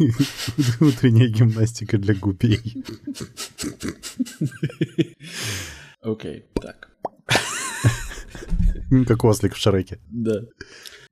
[0.80, 2.82] Утренняя гимнастика для губей.
[6.02, 6.88] Окей, так.
[9.06, 10.00] Как ослик в Шреке.
[10.08, 10.42] Да.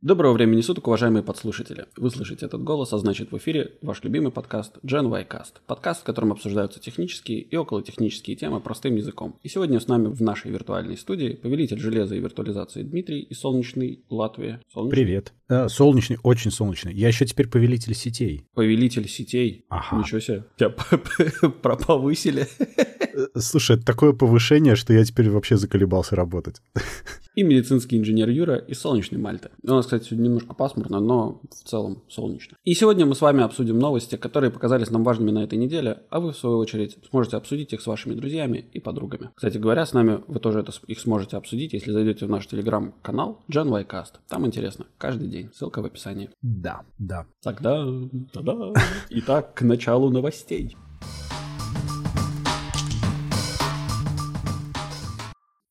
[0.00, 1.86] Доброго времени суток, уважаемые подслушатели.
[1.96, 5.54] Вы слышите этот голос, а значит в эфире ваш любимый подкаст Gen Y Cast.
[5.66, 9.40] Подкаст, в котором обсуждаются технические и околотехнические темы простым языком.
[9.42, 14.04] И сегодня с нами в нашей виртуальной студии повелитель железа и виртуализации Дмитрий и солнечный
[14.08, 14.60] Латвия.
[14.72, 15.04] Солнечный.
[15.04, 15.32] Привет.
[15.48, 16.94] А, солнечный, очень солнечный.
[16.94, 18.46] Я еще теперь повелитель сетей.
[18.54, 19.64] Повелитель сетей?
[19.68, 19.98] Ага.
[19.98, 20.44] Ничего себе.
[20.56, 20.70] Тебя
[21.50, 22.46] повысили.
[22.60, 26.62] Э, слушай, это такое повышение, что я теперь вообще заколебался работать.
[27.34, 29.50] И медицинский инженер Юра из солнечной Мальты.
[29.62, 32.56] У нас, кстати, сегодня немножко пасмурно, но в целом солнечно.
[32.64, 36.20] И сегодня мы с вами обсудим новости, которые показались нам важными на этой неделе, а
[36.20, 39.30] вы, в свою очередь, сможете обсудить их с вашими друзьями и подругами.
[39.34, 43.42] Кстати говоря, с нами вы тоже это, их сможете обсудить, если зайдете в наш телеграм-канал
[43.48, 44.14] Y Cast.
[44.28, 45.50] Там интересно, каждый день.
[45.54, 46.30] Ссылка в описании.
[46.42, 47.26] Да, да.
[47.42, 47.86] Тогда,
[48.32, 48.72] тогда.
[49.10, 50.76] Итак, к началу новостей.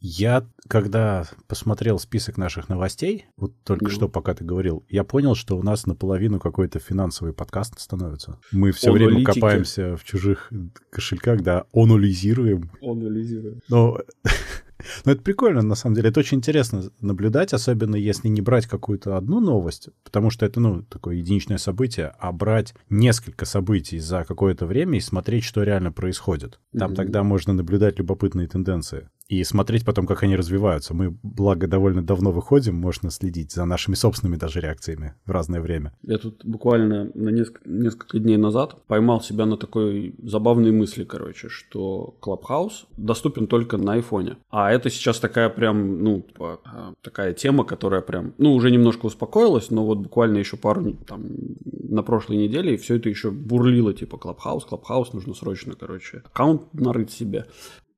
[0.10, 3.92] Я, когда посмотрел список наших новостей, вот только ну.
[3.92, 8.40] что, пока ты говорил, я понял, что у нас наполовину какой-то финансовый подкаст становится.
[8.54, 10.50] Мы все время копаемся в чужих
[10.92, 12.72] кошельках, да, анализируем.
[12.82, 13.62] Анализируем.
[13.68, 13.98] Но
[15.06, 16.10] Но это прикольно, на самом деле.
[16.10, 20.84] Это очень интересно наблюдать, особенно если не брать какую-то одну новость, потому что это, ну,
[20.84, 26.60] такое единичное событие, а брать несколько событий за какое-то время и смотреть, что реально происходит.
[26.78, 26.96] Там mm-hmm.
[26.96, 30.94] тогда можно наблюдать любопытные тенденции и смотреть потом, как они развиваются.
[30.94, 35.94] Мы, благо, довольно давно выходим, можно следить за нашими собственными даже реакциями в разное время.
[36.04, 41.50] Я тут буквально на несколько, несколько дней назад поймал себя на такой забавной мысли, короче,
[41.50, 44.38] что Clubhouse доступен только на айфоне.
[44.50, 49.08] А это сейчас такая прям, ну, типа, а, такая тема, которая прям, ну, уже немножко
[49.08, 51.26] успокоилась, но вот буквально еще пару, там,
[51.66, 56.74] на прошлой неделе, и все это еще бурлило, типа, Clubhouse, Clubhouse, нужно срочно, короче, аккаунт
[56.74, 57.46] нарыть себе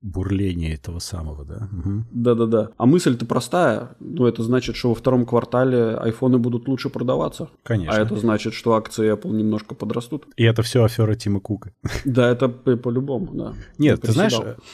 [0.02, 1.70] бурление этого самого, да?
[1.72, 2.06] Угу.
[2.12, 2.70] Да-да-да.
[2.78, 3.90] А мысль-то простая.
[4.00, 7.50] Ну, это значит, что во втором квартале айфоны будут лучше продаваться.
[7.64, 7.96] Конечно.
[7.96, 10.28] А это значит, что акции Apple немножко подрастут.
[10.38, 11.74] И это все афера Тима Кука.
[12.06, 13.54] Да, это по-любому, да.
[13.78, 14.34] Нет, ты знаешь,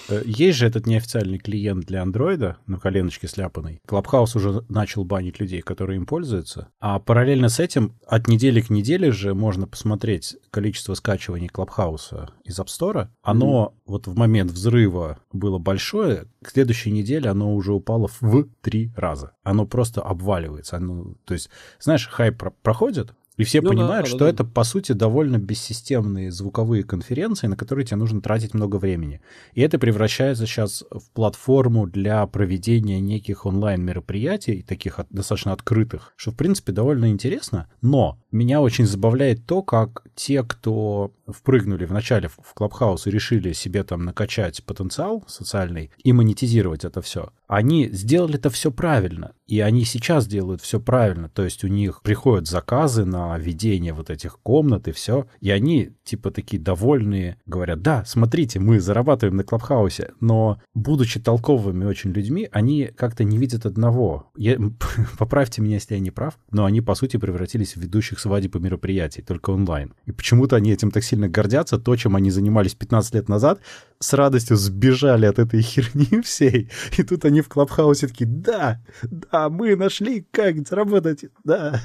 [0.10, 3.82] э, есть же этот неофициальный клиент для андроида, на коленочке сляпанный.
[3.88, 6.70] Clubhouse уже начал банить людей, которые им пользуются.
[6.80, 12.30] А параллельно с этим от недели к неделе же можно посмотреть количество скачиваний Clubhouse а
[12.44, 13.08] из App Store.
[13.22, 18.92] Оно вот в момент взрыва было большое, к следующей неделе оно уже упало в три
[18.96, 19.32] раза.
[19.44, 20.78] Оно просто обваливается.
[20.78, 21.50] Оно, то есть,
[21.80, 25.38] знаешь, хайп про- проходит, и все ну, понимают, да, что да, это, по сути, довольно
[25.38, 29.22] бессистемные звуковые конференции, на которые тебе нужно тратить много времени.
[29.54, 36.32] И это превращается сейчас в платформу для проведения неких онлайн-мероприятий, таких от, достаточно открытых, что,
[36.32, 37.68] в принципе, довольно интересно.
[37.82, 43.84] Но меня очень забавляет то, как те, кто впрыгнули вначале в Клабхаус и решили себе
[43.84, 49.34] там накачать потенциал социальный и монетизировать это все, они сделали это все правильно.
[49.48, 51.30] И они сейчас делают все правильно.
[51.30, 55.28] То есть у них приходят заказы на ведение вот этих комнат и все.
[55.40, 60.14] И они типа такие довольные, говорят, да, смотрите, мы зарабатываем на Клабхаусе.
[60.20, 64.32] Но будучи толковыми очень людьми, они как-то не видят одного.
[64.36, 64.58] Я,
[65.20, 68.60] поправьте меня, если я не прав, но они по сути превратились в ведущих свадеб и
[68.60, 69.94] мероприятий, только онлайн.
[70.06, 71.78] И почему-то они этим так сильно гордятся.
[71.78, 73.60] То, чем они занимались 15 лет назад,
[74.00, 76.70] с радостью сбежали от этой херни всей.
[76.98, 81.82] И тут они в Клабхаусе такие, да, да, мы нашли, как заработать, да.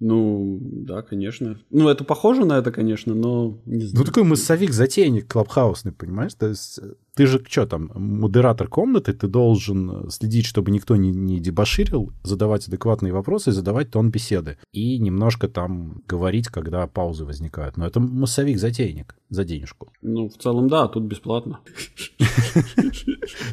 [0.00, 1.58] Ну, да, конечно.
[1.70, 3.98] Ну, это похоже на это, конечно, но не знаю.
[3.98, 6.34] Ну, такой массовик-затейник клабхаусный, понимаешь?
[6.34, 11.10] То есть э, ты же что там, модератор комнаты, ты должен следить, чтобы никто не,
[11.10, 14.56] не дебоширил, задавать адекватные вопросы, задавать тон беседы.
[14.72, 17.76] И немножко там говорить, когда паузы возникают.
[17.76, 19.92] Но это массовик-затейник за денежку.
[20.00, 21.58] Ну, в целом, да, тут бесплатно.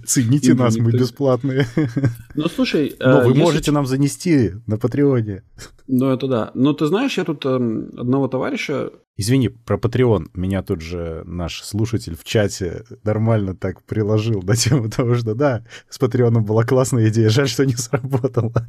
[0.05, 1.65] Цените нас, мы бесплатные.
[2.35, 2.95] Ну, слушай...
[2.99, 5.41] Но вы можете нам занести на Патреоне.
[5.87, 6.51] Ну, это да.
[6.53, 10.27] Но ты знаешь, я тут эм, одного товарища Извини, про Patreon.
[10.33, 15.63] Меня тут же наш слушатель в чате нормально так приложил на тему того, что да,
[15.89, 18.67] с Патреоном была классная идея, жаль, что не сработала.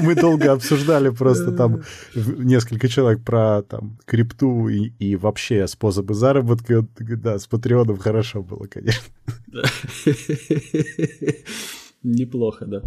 [0.00, 1.82] Мы долго обсуждали просто там
[2.14, 6.86] несколько человек про там крипту и, и вообще способы заработка.
[6.98, 9.12] Да, с Патреоном хорошо было, конечно.
[12.06, 12.82] Неплохо, да.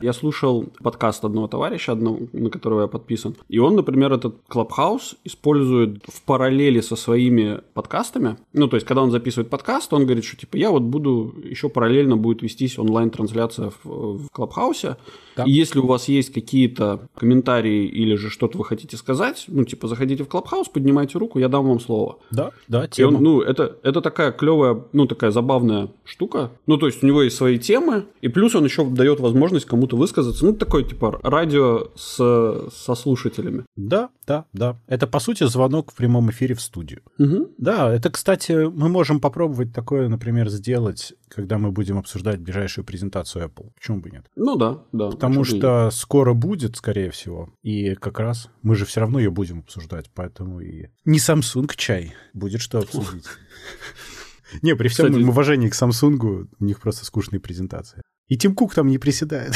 [0.00, 5.16] Я слушал подкаст одного товарища, одного, на которого я подписан, и он, например, этот Clubhouse
[5.24, 8.38] использует в параллели со своими подкастами.
[8.52, 11.68] Ну, то есть, когда он записывает подкаст, он говорит, что типа я вот буду, еще
[11.68, 14.96] параллельно будет вестись онлайн-трансляция в, в Clubhouse,
[15.36, 15.44] да.
[15.44, 19.86] И если у вас есть какие-то комментарии или же что-то вы хотите сказать, ну, типа,
[19.86, 22.18] заходите в Clubhouse, поднимайте руку, я дам вам слово.
[22.30, 23.12] Да, да, тема.
[23.12, 26.50] И он, ну, это, это такая клевая, ну, такая забавная штука.
[26.66, 29.96] Ну, то есть, у него есть свои темы, и плюс он еще дает возможность кому-то
[29.96, 30.44] высказаться.
[30.44, 33.64] Ну, такой, типа, радио с, со слушателями.
[33.76, 34.78] Да, да, да.
[34.86, 37.02] Это, по сути, звонок в прямом эфире в студию.
[37.18, 37.54] Угу.
[37.58, 43.46] Да, это, кстати, мы можем попробовать такое, например, сделать, когда мы будем обсуждать ближайшую презентацию
[43.46, 43.70] Apple.
[43.74, 44.26] Почему бы нет?
[44.36, 45.10] Ну да, да.
[45.10, 47.50] Потому что скоро будет, скорее всего.
[47.62, 52.14] И как раз мы же все равно ее будем обсуждать, поэтому и не Samsung чай,
[52.34, 53.24] будет что обсудить.
[54.62, 55.24] Не, при всем Кстати...
[55.24, 58.02] уважении к Samsung, у них просто скучные презентации.
[58.28, 59.54] И Тим Кук там не приседает.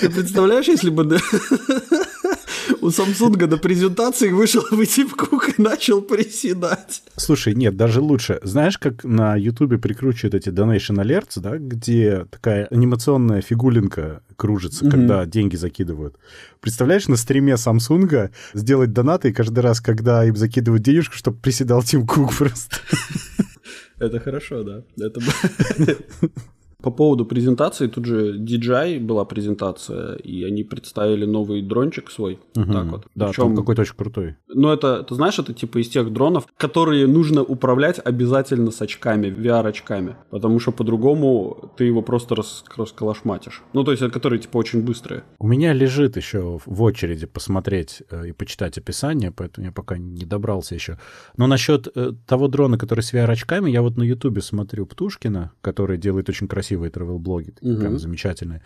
[0.00, 1.04] Ты представляешь, если бы
[2.80, 7.02] у Samsung на презентации вышел бы Тим Кук и начал приседать.
[7.16, 8.40] Слушай, нет, даже лучше.
[8.42, 14.90] Знаешь, как на Ютубе прикручивают эти Donation Alerts, да, где такая анимационная фигулинка кружится, mm-hmm.
[14.90, 16.16] когда деньги закидывают.
[16.60, 21.82] Представляешь, на стриме Samsung сделать донаты, и каждый раз, когда им закидывают денежку, чтобы приседал
[21.82, 22.76] Тим Кук просто.
[24.04, 24.82] Это хорошо, да.
[24.98, 25.20] Это
[26.84, 32.38] По поводу презентации, тут же DJI была презентация, и они представили новый дрончик свой.
[32.56, 32.72] Угу.
[32.72, 33.06] Так вот.
[33.14, 34.36] Да, Причем, там какой-то очень крутой.
[34.48, 39.28] Ну, это, ты знаешь, это типа из тех дронов, которые нужно управлять обязательно с очками,
[39.28, 40.16] VR-очками.
[40.28, 43.62] Потому что по-другому ты его просто рас, расколошматишь.
[43.72, 45.24] Ну, то есть, которые типа очень быстрые.
[45.38, 50.26] У меня лежит еще в очереди посмотреть э, и почитать описание, поэтому я пока не
[50.26, 50.98] добрался еще.
[51.38, 55.96] Но насчет э, того дрона, который с VR-очками, я вот на Ютубе смотрю Птушкина, который
[55.96, 57.80] делает очень красиво красивые travel-блоги, угу.
[57.80, 58.60] прям замечательные.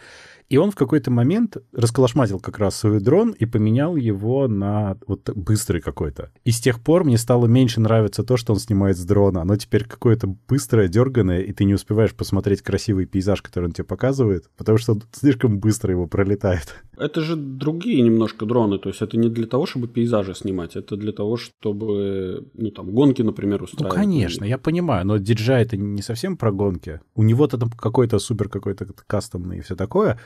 [0.48, 5.28] И он в какой-то момент расколошматил как раз свой дрон и поменял его на вот
[5.34, 6.30] быстрый какой-то.
[6.44, 9.42] И с тех пор мне стало меньше нравиться то, что он снимает с дрона.
[9.42, 13.84] Оно теперь какое-то быстрое, дерганое, и ты не успеваешь посмотреть красивый пейзаж, который он тебе
[13.84, 16.82] показывает, потому что слишком быстро его пролетает.
[16.96, 20.96] Это же другие немножко дроны, то есть это не для того, чтобы пейзажи снимать, это
[20.96, 23.96] для того, чтобы, ну там, гонки, например, устраивать.
[23.96, 27.00] Ну, конечно, я понимаю, но DJI это не совсем про гонки.
[27.14, 30.20] У него-то там какой-то супер какой-то кастомный и все такое,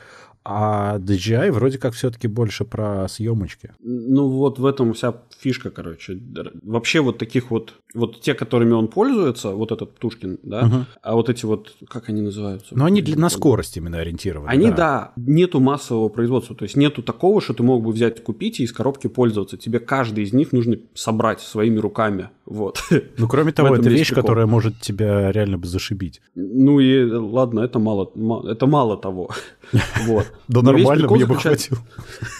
[0.45, 3.71] а DJI вроде как все-таки больше про съемочки.
[3.79, 6.19] Ну вот в этом вся фишка, короче.
[6.61, 10.85] Вообще вот таких вот, вот те, которыми он пользуется, вот этот Птушкин, да, угу.
[11.01, 12.77] а вот эти вот, как они называются?
[12.77, 14.49] Ну они для, на скорость именно ориентированы.
[14.49, 14.75] Они, да.
[14.75, 18.63] да, нету массового производства, то есть нету такого, что ты мог бы взять, купить и
[18.63, 19.57] из коробки пользоваться.
[19.57, 22.79] Тебе каждый из них нужно собрать своими руками, вот.
[23.17, 24.23] Ну кроме того, это вещь, прикол.
[24.23, 26.21] которая может тебя реально бы зашибить.
[26.35, 28.11] Ну и ладно, это мало,
[28.49, 29.29] это мало того,
[30.07, 30.31] вот.
[30.47, 31.79] Да нормально, мне бы хватило.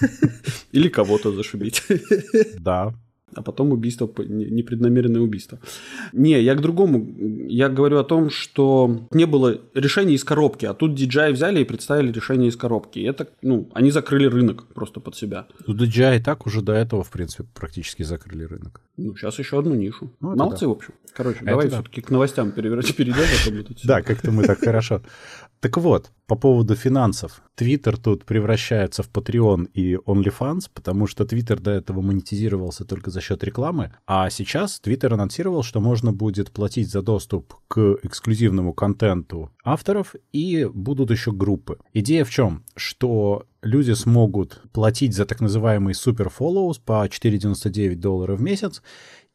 [0.72, 1.84] Или кого-то зашибить.
[2.60, 2.94] Да,
[3.36, 5.60] а потом убийство, непреднамеренное убийство.
[6.14, 7.08] Не, я к другому.
[7.48, 11.66] Я говорю о том, что не было решения из коробки, а тут DJI взяли и
[11.66, 13.00] представили решение из коробки.
[13.00, 15.48] И это, ну, они закрыли рынок просто под себя.
[15.68, 18.82] Ну, DJI так уже до этого, в принципе, практически закрыли рынок.
[18.98, 20.12] Ну, сейчас еще одну нишу.
[20.20, 20.68] Ну, Молодцы, да.
[20.68, 20.94] в общем.
[21.16, 21.78] Короче, это давай да.
[21.78, 25.02] все-таки к новостям перейдем, а Да, как-то мы так хорошо.
[25.64, 27.42] Так вот, по поводу финансов.
[27.56, 33.22] Твиттер тут превращается в Patreon и OnlyFans, потому что Твиттер до этого монетизировался только за
[33.22, 39.52] счет рекламы, а сейчас Твиттер анонсировал, что можно будет платить за доступ к эксклюзивному контенту
[39.64, 41.78] авторов и будут еще группы.
[41.94, 42.66] Идея в чем?
[42.76, 48.82] Что люди смогут платить за так называемый супер по 4,99 доллара в месяц,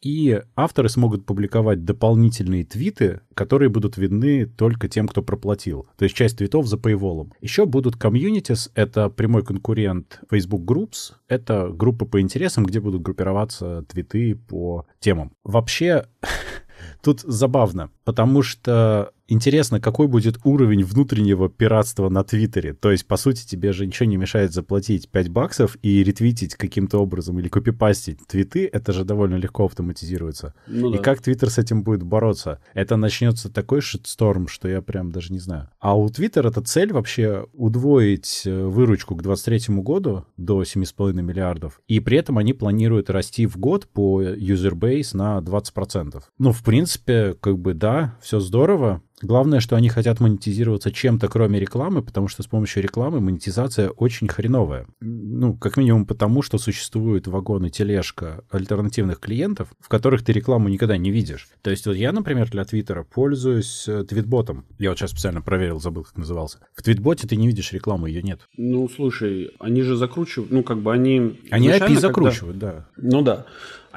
[0.01, 5.89] и авторы смогут публиковать дополнительные твиты, которые будут видны только тем, кто проплатил.
[5.97, 7.31] То есть часть твитов за paywall.
[7.41, 13.85] Еще будут communities, это прямой конкурент Facebook Groups, это группы по интересам, где будут группироваться
[13.89, 15.33] твиты по темам.
[15.45, 16.07] Вообще,
[17.03, 22.73] тут забавно, потому что Интересно, какой будет уровень внутреннего пиратства на Твиттере?
[22.73, 26.99] То есть, по сути, тебе же ничего не мешает заплатить 5 баксов и ретвитить каким-то
[26.99, 28.67] образом или копипастить твиты.
[28.73, 30.55] Это же довольно легко автоматизируется.
[30.67, 31.03] Ну, и да.
[31.03, 32.63] как Твиттер с этим будет бороться?
[32.73, 35.69] Это начнется такой шитсторм, что я прям даже не знаю.
[35.79, 41.83] А у Твиттера эта цель вообще удвоить э, выручку к 2023 году до 7,5 миллиардов.
[41.87, 46.23] И при этом они планируют расти в год по юзербейс на 20%.
[46.39, 51.59] Ну, в принципе, как бы да, все здорово Главное, что они хотят монетизироваться чем-то, кроме
[51.59, 54.87] рекламы, потому что с помощью рекламы монетизация очень хреновая.
[55.01, 60.97] Ну, как минимум потому, что существуют вагоны, тележка альтернативных клиентов, в которых ты рекламу никогда
[60.97, 61.49] не видишь.
[61.63, 64.65] То есть вот я, например, для Твиттера пользуюсь э, твитботом.
[64.79, 66.59] Я вот сейчас специально проверил, забыл, как назывался.
[66.75, 68.41] В твитботе ты не видишь рекламу, ее нет.
[68.57, 71.41] Ну, слушай, они же закручивают, ну, как бы они...
[71.51, 72.73] Они API закручивают, когда...
[72.73, 72.87] да.
[72.97, 73.47] Ну да.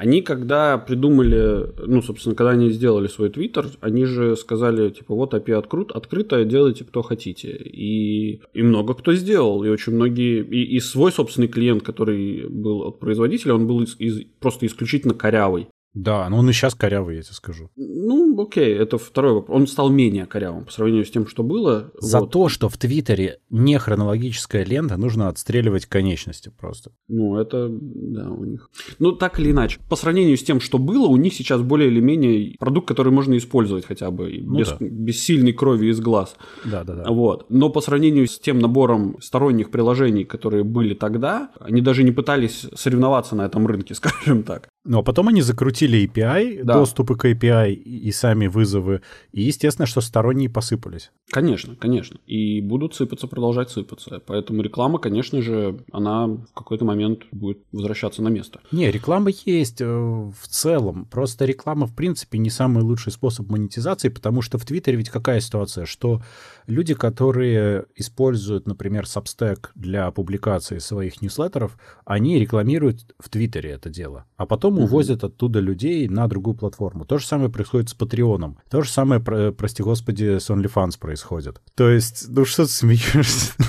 [0.02, 5.32] Они когда придумали, ну, собственно, когда они сделали свой твиттер, они же сказали, типа, вот
[5.32, 7.50] API открыт, открыто, делайте кто хотите.
[7.52, 12.82] И, и много кто сделал, и очень многие, и, и свой собственный клиент, который был
[12.82, 15.68] от производителя, он был из, из, просто исключительно корявый.
[15.94, 17.70] Да, но он и сейчас корявый, я тебе скажу.
[17.76, 19.56] Ну, окей, это второй вопрос.
[19.56, 21.90] Он стал менее корявым по сравнению с тем, что было.
[22.00, 22.30] За вот.
[22.32, 26.92] то, что в Твиттере не хронологическая лента, нужно отстреливать конечности просто.
[27.08, 28.70] Ну, это, да, у них.
[28.98, 29.80] Ну, так или иначе.
[29.90, 33.36] По сравнению с тем, что было, у них сейчас более или менее продукт, который можно
[33.36, 34.76] использовать хотя бы ну, без, да.
[34.80, 36.36] без сильной крови из глаз.
[36.64, 37.10] Да, да, да.
[37.10, 37.46] Вот.
[37.50, 42.66] Но по сравнению с тем набором сторонних приложений, которые были тогда, они даже не пытались
[42.74, 44.68] соревноваться на этом рынке, скажем так.
[44.84, 46.74] Ну, а потом они закрутили API, да.
[46.74, 51.12] доступы к API и сами вызовы, и, естественно, что сторонние посыпались.
[51.30, 52.18] Конечно, конечно.
[52.26, 54.20] И будут сыпаться, продолжать сыпаться.
[54.26, 58.60] Поэтому реклама, конечно же, она в какой-то момент будет возвращаться на место.
[58.72, 61.06] Не, реклама есть э, в целом.
[61.06, 65.40] Просто реклама, в принципе, не самый лучший способ монетизации, потому что в Твиттере ведь какая
[65.40, 66.22] ситуация, что
[66.66, 74.26] люди, которые используют, например, Substack для публикации своих ньюслеттеров, они рекламируют в Твиттере это дело,
[74.36, 74.84] а потом mm-hmm.
[74.84, 77.04] увозят оттуда людей на другую платформу.
[77.04, 78.58] То же самое происходит с Патреоном.
[78.70, 81.60] То же самое, прости господи, с OnlyFans происходит.
[81.74, 83.52] То есть, ну что ты смеешься?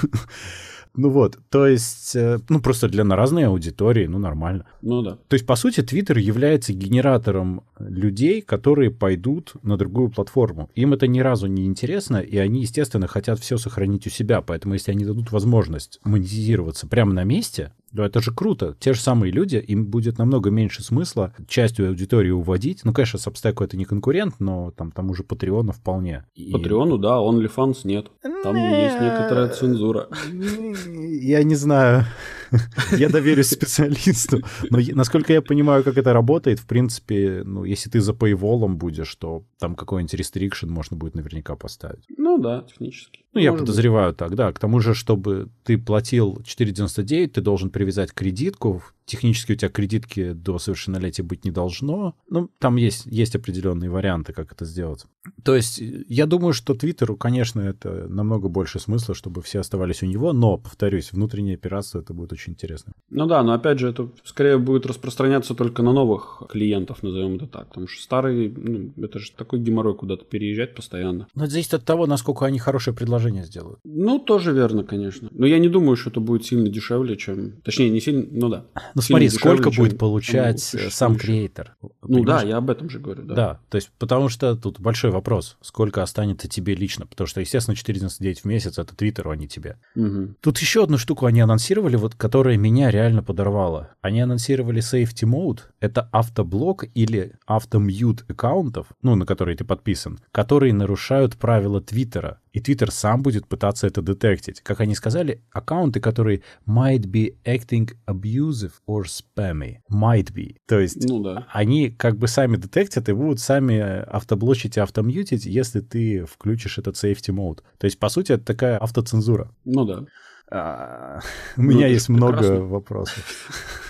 [0.95, 4.65] Ну вот, то есть, э, ну просто для на разные аудитории, ну нормально.
[4.83, 5.17] Ну да.
[5.27, 10.69] То есть, по сути, Twitter является генератором людей, которые пойдут на другую платформу.
[10.75, 14.41] Им это ни разу не интересно, и они, естественно, хотят все сохранить у себя.
[14.41, 18.75] Поэтому, если они дадут возможность монетизироваться прямо на месте, да, это же круто.
[18.79, 22.81] Те же самые люди, им будет намного меньше смысла частью аудитории уводить.
[22.83, 26.25] Ну, конечно, Substack это не конкурент, но там тому же Патреону вполне.
[26.51, 28.07] Патреону, да, OnlyFans нет.
[28.43, 30.07] Там есть некоторая цензура.
[30.31, 32.05] Я не знаю.
[32.91, 34.41] Я доверюсь специалисту.
[34.69, 39.15] Но насколько я понимаю, как это работает, в принципе, ну, если ты за paywall будешь,
[39.15, 42.03] то там какой-нибудь restriction можно будет наверняка поставить.
[42.15, 43.22] Ну да, технически.
[43.33, 44.17] Ну, я подозреваю быть.
[44.17, 44.51] так, да.
[44.53, 50.33] К тому же, чтобы ты платил 4,99, ты должен привязать кредитку технически у тебя кредитки
[50.33, 52.15] до совершеннолетия быть не должно.
[52.29, 55.05] Ну, там есть, есть определенные варианты, как это сделать.
[55.43, 60.05] То есть, я думаю, что Твиттеру, конечно, это намного больше смысла, чтобы все оставались у
[60.05, 62.93] него, но, повторюсь, внутреннее пиратство это будет очень интересно.
[63.09, 67.47] Ну да, но опять же, это скорее будет распространяться только на новых клиентов, назовем это
[67.47, 71.27] так, потому что старые, ну, это же такой геморрой куда-то переезжать постоянно.
[71.35, 73.79] Но это зависит от того, насколько они хорошее предложение сделают.
[73.83, 75.29] Ну, тоже верно, конечно.
[75.31, 77.61] Но я не думаю, что это будет сильно дешевле, чем...
[77.63, 78.65] Точнее, не сильно, ну да.
[78.95, 81.75] Ну смотри, сколько будет получать ну, сам креатор.
[82.01, 83.23] Ну да, я об этом же говорю.
[83.23, 83.35] Да.
[83.35, 87.75] да, то есть потому что тут большой вопрос, сколько останется тебе лично, потому что, естественно,
[87.75, 89.77] 499 в месяц это Твиттеру, а не тебе.
[89.95, 90.35] Угу.
[90.41, 93.91] Тут еще одну штуку они анонсировали, вот, которая меня реально подорвала.
[94.01, 100.73] Они анонсировали Safety Mode, это автоблок или автомьют аккаунтов, ну, на которые ты подписан, которые
[100.73, 104.61] нарушают правила Твиттера и Twitter сам будет пытаться это детектить.
[104.61, 109.79] Как они сказали, аккаунты, которые might be acting abusive or spammy.
[109.91, 110.55] Might be.
[110.67, 111.47] То есть ну, да.
[111.51, 116.95] они как бы сами детектят и будут сами автоблочить и автомьютить, если ты включишь этот
[116.95, 117.59] safety mode.
[117.77, 119.51] То есть, по сути, это такая автоцензура.
[119.65, 120.05] Ну да.
[120.49, 121.19] А,
[121.57, 123.89] у меня ну, есть много вопросов.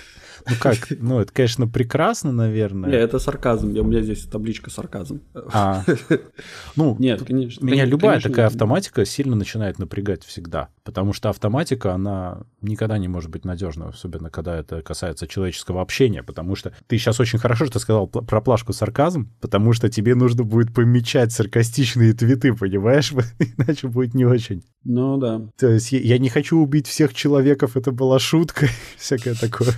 [0.49, 2.89] Ну как, ну это, конечно, прекрасно, наверное.
[2.89, 3.69] Нет, это сарказм.
[3.69, 5.21] У меня здесь табличка сарказм.
[5.51, 5.83] А,
[6.75, 7.65] ну, нет, конечно.
[7.65, 13.29] Меня любая такая автоматика сильно начинает напрягать всегда, потому что автоматика, она никогда не может
[13.29, 17.79] быть надежной, особенно когда это касается человеческого общения, потому что ты сейчас очень хорошо, что
[17.79, 23.13] сказал про плашку сарказм, потому что тебе нужно будет помечать саркастичные твиты, понимаешь?
[23.57, 24.63] Иначе будет не очень.
[24.83, 25.41] Ну да.
[25.57, 29.73] То есть я не хочу убить всех человеков, это была шутка, всякое такое.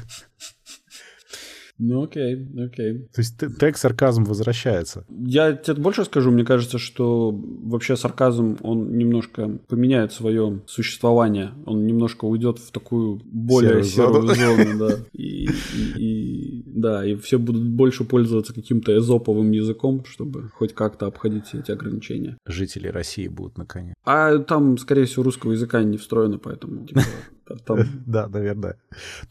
[1.77, 2.99] Ну окей, окей.
[3.13, 5.05] То есть тег сарказм возвращается.
[5.09, 11.85] Я тебе больше скажу, мне кажется, что вообще сарказм, он немножко поменяет свое существование, он
[11.85, 14.95] немножко уйдет в такую более серую, серую зону, да.
[15.11, 21.07] И, и, и, да, и все будут больше пользоваться каким-то эзоповым языком, чтобы хоть как-то
[21.07, 22.37] обходить все эти ограничения.
[22.45, 23.95] Жители России будут на коне.
[24.05, 27.01] А там, скорее всего, русского языка не встроено, поэтому типа,
[28.05, 28.77] Да, наверное.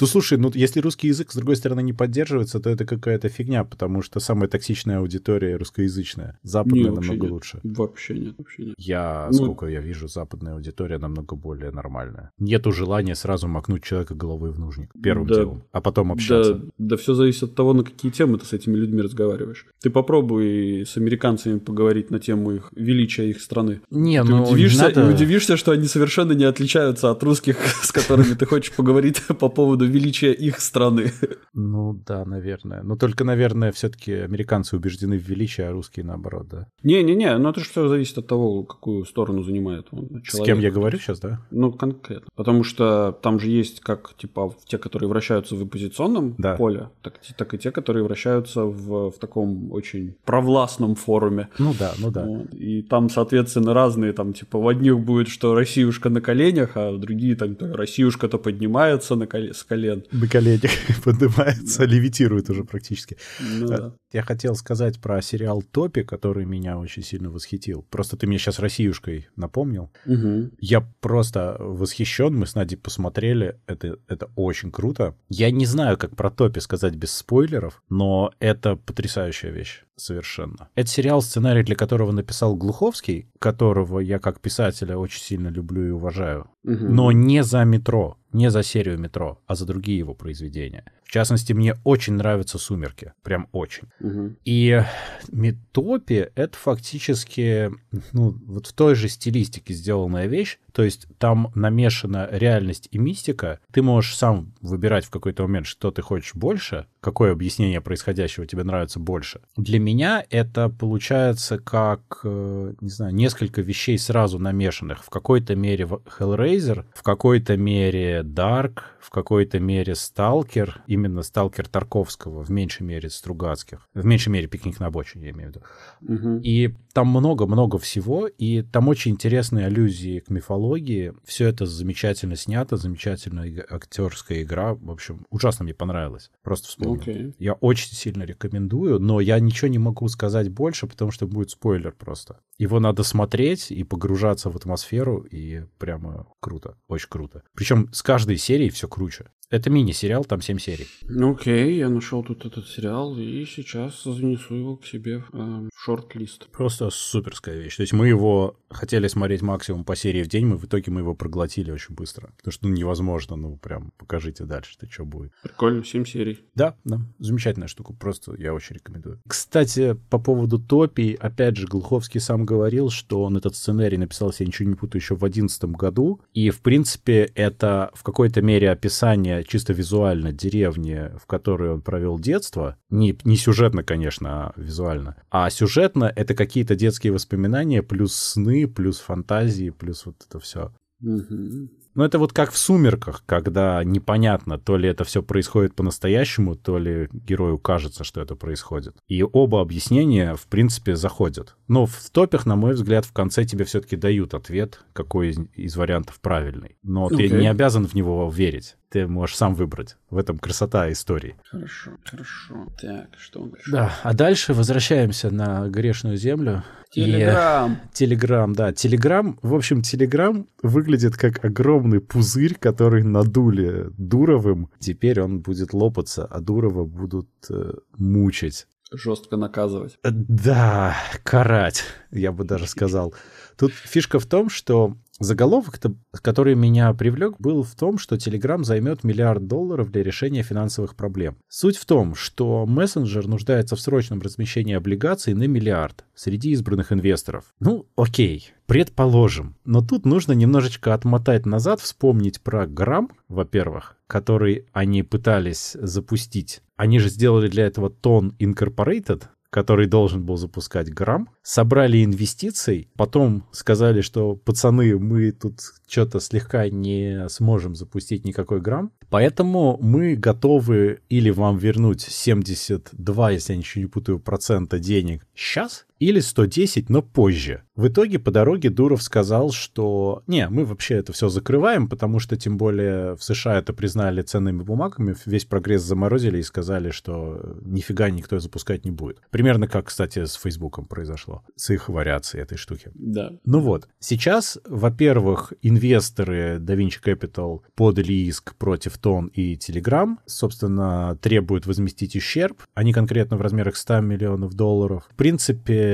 [0.01, 3.65] Ну, слушай, ну, если русский язык, с другой стороны, не поддерживается, то это какая-то фигня,
[3.65, 6.39] потому что самая токсичная аудитория русскоязычная.
[6.43, 7.61] Западная намного лучше.
[7.63, 8.75] Вообще нет, вообще нет.
[8.79, 12.31] Я, ну, сколько я вижу, западная аудитория намного более нормальная.
[12.39, 16.55] Нету желания сразу макнуть человека головой в нужник первым делом, а потом общаться.
[16.55, 19.67] Да, да все зависит от того, на какие темы ты с этими людьми разговариваешь.
[19.81, 23.81] Ты попробуй с американцами поговорить на тему их величия их страны.
[23.91, 25.11] Не, ты ну, удивишься, надо...
[25.11, 29.49] и удивишься, что они совершенно не отличаются от русских, с которыми ты хочешь поговорить по
[29.49, 31.13] поводу величия их страны.
[31.53, 32.83] Ну да, наверное.
[32.83, 36.67] Но только, наверное, все-таки американцы убеждены в величии, а русские наоборот, да.
[36.83, 40.27] Не-не-не, ну это же все зависит от того, какую сторону занимает он, человек.
[40.27, 41.41] С кем я говорю сейчас, да?
[41.51, 42.29] Ну, конкретно.
[42.37, 46.57] Потому что там же есть как, типа, те, которые вращаются в оппозиционном да.
[46.57, 51.49] поле, так, так и те, которые вращаются в, в таком очень провластном форуме.
[51.59, 52.25] Ну да, ну да.
[52.25, 52.55] Вот.
[52.55, 56.99] И там, соответственно, разные, там, типа, в одних будет, что Россиюшка на коленях, а в
[56.99, 57.55] другие там,
[57.95, 59.53] Россиюшка-то поднимается на коле...
[59.53, 60.05] с колен.
[60.13, 60.71] На коленях
[61.05, 63.17] поднимается, левитирует уже практически.
[63.41, 63.95] Ну, да.
[64.15, 67.85] Я хотел сказать про сериал «Топи», который меня очень сильно восхитил.
[67.91, 69.91] Просто ты мне сейчас Россиюшкой напомнил.
[70.07, 70.53] Угу.
[70.61, 72.33] Я просто восхищен.
[72.33, 73.59] Мы с Надей посмотрели.
[73.67, 75.17] Это, это очень круто.
[75.29, 80.69] Я не знаю, как про «Топи» сказать без спойлеров, но это потрясающая вещь совершенно.
[80.75, 85.91] Это сериал, сценарий для которого написал Глуховский, которого я как писателя очень сильно люблю и
[85.91, 86.51] уважаю.
[86.65, 86.85] Угу.
[86.85, 90.85] Но не за «Метро», не за серию «Метро», а за другие его произведения.
[91.05, 93.13] В частности, мне очень нравятся «Сумерки».
[93.23, 93.89] Прям очень.
[94.01, 94.37] Угу.
[94.45, 94.83] И
[95.31, 97.71] «Метопи»— это фактически
[98.13, 100.59] ну, вот в той же стилистике сделанная вещь.
[100.73, 103.61] То есть там намешана реальность и мистика.
[103.73, 108.65] Ты можешь сам выбирать в какой-то момент, что ты хочешь больше, какое объяснение происходящего тебе
[108.65, 109.43] нравится больше.
[109.59, 115.05] Для меня это получается как, э, не знаю, несколько вещей сразу намешанных.
[115.05, 122.43] В какой-то мере Hellraiser, в какой-то мере Dark, в какой-то мере Stalker, именно Stalker Тарковского,
[122.43, 125.63] в меньшей мере Стругацких, в меньшей мере Пикник на обочине, я имею в виду.
[126.01, 126.41] Угу.
[126.43, 131.13] И там много-много всего, и там очень интересные аллюзии к мифологии.
[131.25, 134.75] Все это замечательно снято, замечательная актерская игра.
[134.75, 136.31] В общем, ужасно мне понравилось.
[136.43, 136.94] Просто вспомнил.
[136.97, 137.35] Okay.
[137.39, 141.93] Я очень сильно рекомендую, но я ничего не могу сказать больше, потому что будет спойлер
[141.93, 142.41] просто.
[142.59, 147.43] Его надо смотреть и погружаться в атмосферу, и прямо круто, очень круто.
[147.55, 149.27] Причем с каждой серией все круче.
[149.51, 150.87] Это мини-сериал, там 7 серий.
[151.03, 155.69] Ну окей, я нашел тут этот сериал и сейчас занесу его к себе в э,
[155.85, 156.49] шорт-лист.
[156.51, 157.77] Просто суперская вещь.
[157.77, 161.01] То есть мы его хотели смотреть максимум по серии в день, мы в итоге мы
[161.01, 162.33] его проглотили очень быстро.
[162.39, 165.33] Потому что ну, невозможно, ну прям покажите дальше, что что будет.
[165.43, 166.41] Прикольно, 7 серий.
[166.55, 169.21] Да, да, замечательная штука, просто я очень рекомендую.
[169.29, 174.45] Кстати, по поводу Топи, опять же, Глуховский сам говорил, что он этот сценарий написал, если
[174.45, 178.71] я ничего не путаю, еще в 2011 году, и в принципе это в какой-то мере
[178.71, 185.17] описание чисто визуально деревни, в которой он провел детство, не, не сюжетно, конечно, а визуально,
[185.31, 190.73] а сюжетно это какие-то детские воспоминания, плюс сны, плюс фантазии, плюс вот это все.
[191.01, 191.69] Угу.
[191.97, 196.79] Ну, это вот как в «Сумерках», когда непонятно, то ли это все происходит по-настоящему, то
[196.79, 198.97] ли герою кажется, что это происходит.
[199.07, 201.57] И оба объяснения, в принципе, заходят.
[201.69, 205.77] Но в топях, на мой взгляд, в конце тебе все-таки дают ответ, какой из, из
[205.77, 206.77] вариантов правильный.
[206.83, 207.17] Но okay.
[207.17, 209.97] ты не обязан в него верить ты можешь сам выбрать.
[210.09, 211.35] В этом красота истории.
[211.51, 212.69] Хорошо, хорошо.
[212.81, 213.73] Так, что дальше?
[213.73, 216.63] Да, а дальше возвращаемся на грешную землю.
[216.93, 217.81] Телеграм.
[217.93, 218.73] Телеграм, да.
[218.73, 224.71] Телеграм, в общем, Телеграм выглядит как огромный пузырь, который надули Дуровым.
[224.79, 228.69] Теперь он будет лопаться, а Дурова будут э, мучить.
[228.93, 229.99] Жестко наказывать.
[230.05, 233.13] Э, да, карать, я бы даже сказал.
[233.57, 235.81] Тут фишка в том, что Заголовок,
[236.21, 241.39] который меня привлек, был в том, что Telegram займет миллиард долларов для решения финансовых проблем.
[241.49, 247.47] Суть в том, что мессенджер нуждается в срочном размещении облигаций на миллиард среди избранных инвесторов.
[247.59, 249.57] Ну, окей, предположим.
[249.65, 256.61] Но тут нужно немножечко отмотать назад, вспомнить про Грамм, во-первых, который они пытались запустить.
[256.77, 259.23] Они же сделали для этого Тон Incorporated,
[259.55, 266.69] который должен был запускать грамм, собрали инвестиций, потом сказали, что пацаны, мы тут что-то слегка
[266.69, 273.83] не сможем запустить никакой грамм, поэтому мы готовы или вам вернуть 72, если я ничего
[273.83, 277.63] не путаю, процента денег сейчас, или 110, но позже.
[277.77, 282.37] В итоге по дороге Дуров сказал, что не, мы вообще это все закрываем, потому что
[282.37, 288.11] тем более в США это признали ценными бумагами, весь прогресс заморозили и сказали, что нифига
[288.11, 289.21] никто запускать не будет.
[289.31, 292.91] Примерно как, кстати, с Фейсбуком произошло, с их вариацией этой штуки.
[292.95, 293.33] Да.
[293.45, 301.67] Ну вот, сейчас, во-первых, инвесторы DaVinci Capital подали иск против Тон и Telegram, собственно, требуют
[301.67, 302.63] возместить ущерб.
[302.75, 305.09] Они конкретно в размерах 100 миллионов долларов.
[305.11, 305.94] В принципе,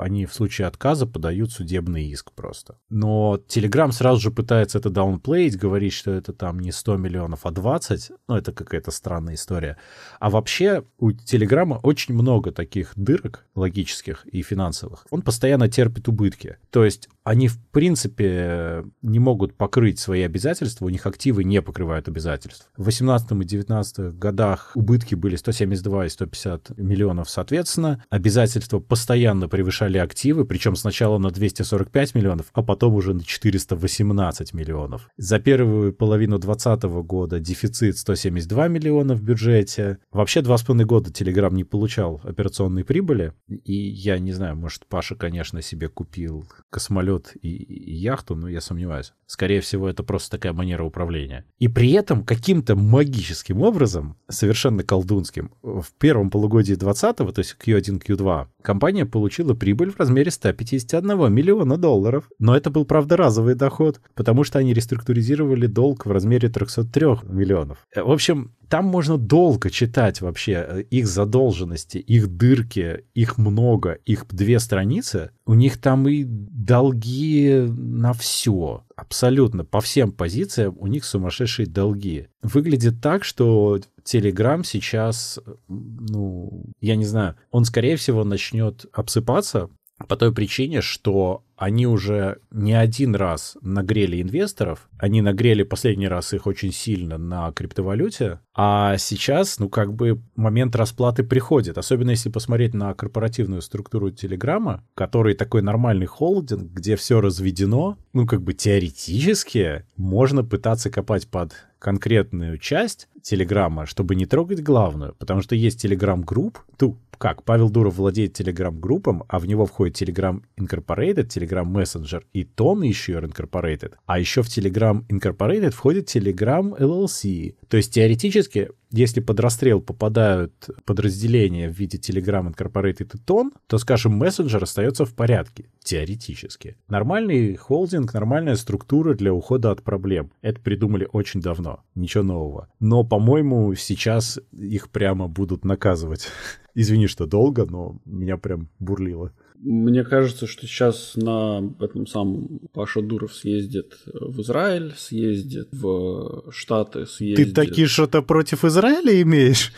[0.00, 2.76] они в случае отказа подают судебный иск просто.
[2.88, 7.50] Но Telegram сразу же пытается это даунплеить, говорить, что это там не 100 миллионов, а
[7.50, 8.10] 20.
[8.28, 9.76] Ну, это какая-то странная история.
[10.20, 15.06] А вообще у Телеграма очень много таких дырок логических и финансовых.
[15.10, 16.56] Он постоянно терпит убытки.
[16.70, 22.08] То есть они, в принципе, не могут покрыть свои обязательства, у них активы не покрывают
[22.08, 22.68] обязательств.
[22.76, 28.04] В 18 и 19 годах убытки были 172 и 150 миллионов соответственно.
[28.10, 35.08] Обязательства постоянно превышали активы, причем сначала на 245 миллионов, а потом уже на 418 миллионов.
[35.16, 39.98] За первую половину 2020 года дефицит 172 миллиона в бюджете.
[40.12, 43.32] Вообще два с половиной года Telegram не получал операционной прибыли.
[43.48, 48.60] И я не знаю, может, Паша, конечно, себе купил космолет и, и яхту, но я
[48.60, 49.12] сомневаюсь.
[49.26, 51.44] Скорее всего, это просто такая манера управления.
[51.58, 58.02] И при этом каким-то магическим образом, совершенно колдунским, в первом полугодии 20-го, то есть Q1,
[58.04, 62.28] Q2, компания получила прибыль в размере 151 миллиона долларов.
[62.40, 67.78] Но это был, правда, разовый доход, потому что они реструктуризировали долг в размере 303 миллионов.
[67.94, 74.26] В общем, там можно долго читать вообще э, их задолженности, их дырки, их много, их
[74.28, 75.30] две страницы.
[75.46, 78.82] У них там и долги на все.
[78.96, 82.26] Абсолютно по всем позициям у них сумасшедшие долги.
[82.42, 89.70] Выглядит так, что Telegram сейчас, ну, я не знаю, он, скорее всего, начнет обсыпаться
[90.08, 96.32] по той причине, что они уже не один раз нагрели инвесторов, они нагрели последний раз
[96.32, 102.30] их очень сильно на криптовалюте, а сейчас, ну, как бы момент расплаты приходит, особенно если
[102.30, 108.54] посмотреть на корпоративную структуру Телеграма, который такой нормальный холдинг, где все разведено, ну, как бы
[108.54, 111.52] теоретически можно пытаться копать под
[111.84, 117.96] конкретную часть Телеграма, чтобы не трогать главную, потому что есть Телеграм-групп, ту, как, Павел Дуров
[117.96, 123.94] владеет Телеграм-группом, а в него входит Telegram Incorporated, Telegram Messenger и Тон еще Incorporated.
[124.06, 127.54] А еще в Telegram Incorporated входит Telegram LLC.
[127.68, 133.78] То есть теоретически если под расстрел попадают подразделения в виде Telegram Incorporated и Тон, то,
[133.78, 136.76] скажем, мессенджер остается в порядке, теоретически.
[136.86, 140.30] Нормальный холдинг, нормальная структура для ухода от проблем.
[140.42, 142.68] Это придумали очень давно, ничего нового.
[142.78, 146.28] Но, по-моему, сейчас их прямо будут наказывать.
[146.76, 149.32] Извини, что долго, но меня прям бурлило.
[149.60, 157.06] Мне кажется, что сейчас на этом самом Паша Дуров съездит в Израиль, съездит в Штаты,
[157.06, 157.54] съездит...
[157.54, 159.72] Ты таки что-то против Израиля имеешь?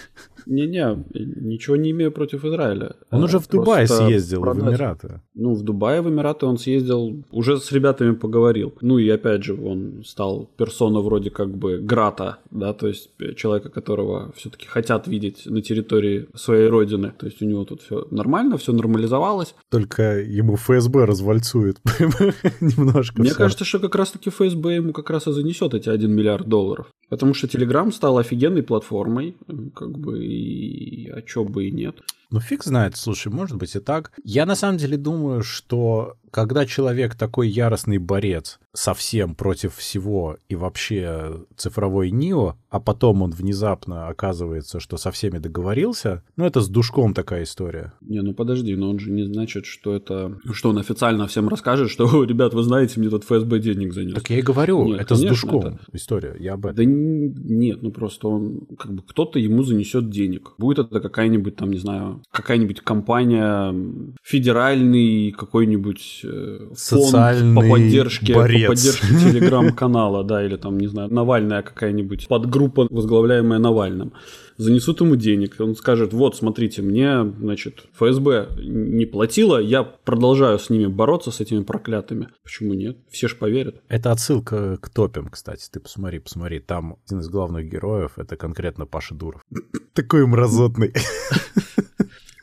[0.47, 2.95] Не-не, ничего не имею против Израиля.
[3.11, 4.65] Он уже в Дубай съездил, продать.
[4.65, 5.21] в Эмираты.
[5.35, 8.75] Ну, в Дубае, в Эмираты он съездил, уже с ребятами поговорил.
[8.81, 13.69] Ну и опять же, он стал персона вроде как бы Грата, да, то есть человека,
[13.69, 17.13] которого все-таки хотят видеть на территории своей родины.
[17.19, 19.55] То есть у него тут все нормально, все нормализовалось.
[19.71, 21.79] Только ему ФСБ развальцует
[22.61, 23.21] немножко.
[23.21, 26.87] Мне кажется, что как раз-таки ФСБ ему как раз и занесет эти 1 миллиард долларов.
[27.09, 29.37] Потому что Telegram стал офигенной платформой,
[29.75, 32.01] как бы, и а чё бы и нет.
[32.31, 34.13] Ну, фиг знает, слушай, может быть и так.
[34.25, 40.55] Я на самом деле думаю, что когда человек такой яростный борец совсем против всего и
[40.55, 46.69] вообще цифровой НИО, а потом он внезапно оказывается, что со всеми договорился, ну, это с
[46.69, 47.95] душком такая история.
[48.03, 50.39] Не, ну подожди, но он же не значит, что это...
[50.53, 54.15] Что он официально всем расскажет, что, ребят, вы знаете, мне тут ФСБ денег занес.
[54.15, 55.79] Так я и говорю, нет, это конечно, с душком это...
[55.95, 56.77] история, я об этом.
[56.77, 60.53] Да нет, ну просто он, как бы, кто-то ему занесет денег.
[60.59, 63.75] Будет это какая-нибудь там, не знаю, какая-нибудь компания,
[64.23, 68.63] федеральный какой-нибудь э, фонд по поддержке, борец.
[68.63, 74.13] по поддержке телеграм-канала, да, или там, не знаю, Навальная какая-нибудь подгруппа, возглавляемая Навальным
[74.59, 80.71] занесут ему денег, он скажет, вот, смотрите, мне, значит, ФСБ не платила, я продолжаю с
[80.71, 82.29] ними бороться, с этими проклятыми.
[82.43, 82.99] Почему нет?
[83.11, 83.83] Все же поверят.
[83.89, 88.87] Это отсылка к топям, кстати, ты посмотри, посмотри, там один из главных героев, это конкретно
[88.87, 89.43] Паша Дуров.
[89.95, 90.93] Такой мразотный.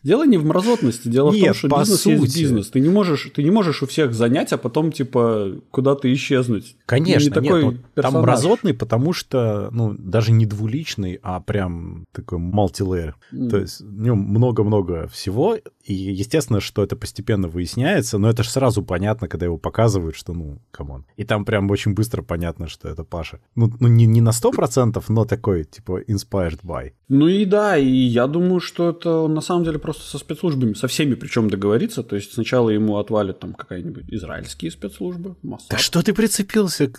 [0.03, 2.21] Дело не в мразотности, дело Нет, в том, что по бизнес сути.
[2.21, 2.69] есть бизнес.
[2.69, 6.75] Ты не можешь, ты не можешь у всех занять, а потом типа куда-то исчезнуть.
[6.85, 11.39] Конечно, Ты не такой нет, ну, там мразотный, потому что, ну, даже не двуличный, а
[11.39, 13.15] прям такой мультилейер.
[13.31, 13.49] М.
[13.49, 18.49] То есть в нем много-много всего, и естественно, что это постепенно выясняется, но это же
[18.49, 21.05] сразу понятно, когда его показывают, что, ну, come on.
[21.15, 23.39] И там прям очень быстро понятно, что это Паша.
[23.55, 26.91] Ну, ну не, не на 100%, но такой, типа, inspired by.
[27.09, 30.87] Ну и да, и я думаю, что это на самом деле просто со спецслужбами, со
[30.87, 32.03] всеми причем договориться.
[32.03, 35.69] То есть сначала ему отвалят там какая-нибудь израильские спецслужбы, Моссад.
[35.69, 36.91] Да что ты прицепился?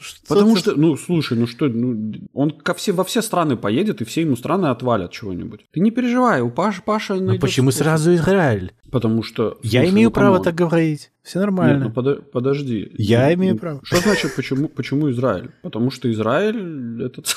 [0.00, 3.56] что Потому ты- что, ну, слушай, ну что, ну, он ко все, во все страны
[3.56, 5.66] поедет, и все ему страны отвалят чего-нибудь.
[5.72, 7.84] Ты не переживай, у Паши, Паша Ну почему способ.
[7.86, 8.72] сразу Израиль?
[8.90, 9.58] Потому что...
[9.62, 11.10] Я слушай, имею ну, право так говорить.
[11.26, 11.84] Все Нет, нормально.
[11.86, 12.92] ну подо- подожди.
[12.98, 13.80] Я Ну, имею ну, право.
[13.82, 15.50] Что значит, почему, почему Израиль?
[15.62, 17.34] Потому что Израиль этот...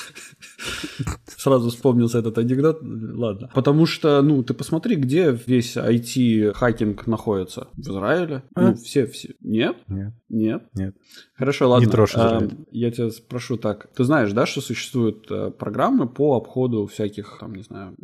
[1.26, 2.78] Сразу вспомнился этот анекдот.
[2.82, 3.50] Ладно.
[3.52, 7.66] Потому что, ну, ты посмотри, где весь IT-хакинг находится.
[7.72, 8.44] В Израиле.
[8.54, 8.68] А?
[8.68, 9.34] Ну, все, все.
[9.40, 9.76] Нет?
[9.88, 10.62] Нет, Нет?
[10.74, 10.94] нет.
[11.34, 11.84] Хорошо, ладно.
[11.86, 12.46] Не трожь А.
[12.70, 13.88] Я тебя спрошу так.
[13.96, 17.96] Ты знаешь, да, что существуют э, программы по обходу всяких, там, не знаю,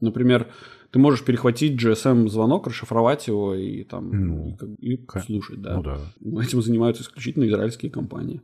[0.00, 0.48] например,
[0.90, 5.76] ты можешь перехватить GSM-звонок, расшифровать его и там Ну, и, и слушать, да.
[5.76, 6.42] Ну да.
[6.42, 8.40] Этим занимаются исключительно израильские компании.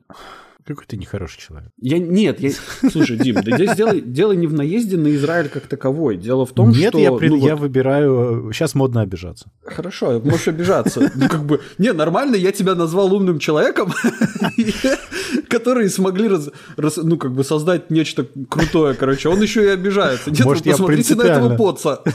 [0.66, 1.70] Какой ты нехороший человек.
[1.78, 2.50] Я нет, я
[2.90, 6.16] слушай, Дим, да здесь дело, дело не в наезде на Израиль как таковой.
[6.16, 8.50] Дело в том, Нет, что я, при- ну, я вот, выбираю...
[8.52, 9.50] Сейчас модно обижаться.
[9.62, 11.12] хорошо, можешь обижаться.
[11.14, 13.92] Ну как бы, не нормально, я тебя назвал умным человеком,
[15.48, 16.30] которые смогли
[16.96, 19.28] ну как бы создать нечто крутое, короче.
[19.28, 20.30] Он еще и обижается.
[20.30, 22.00] Нет, Может, вы я посмотрите на этого поца.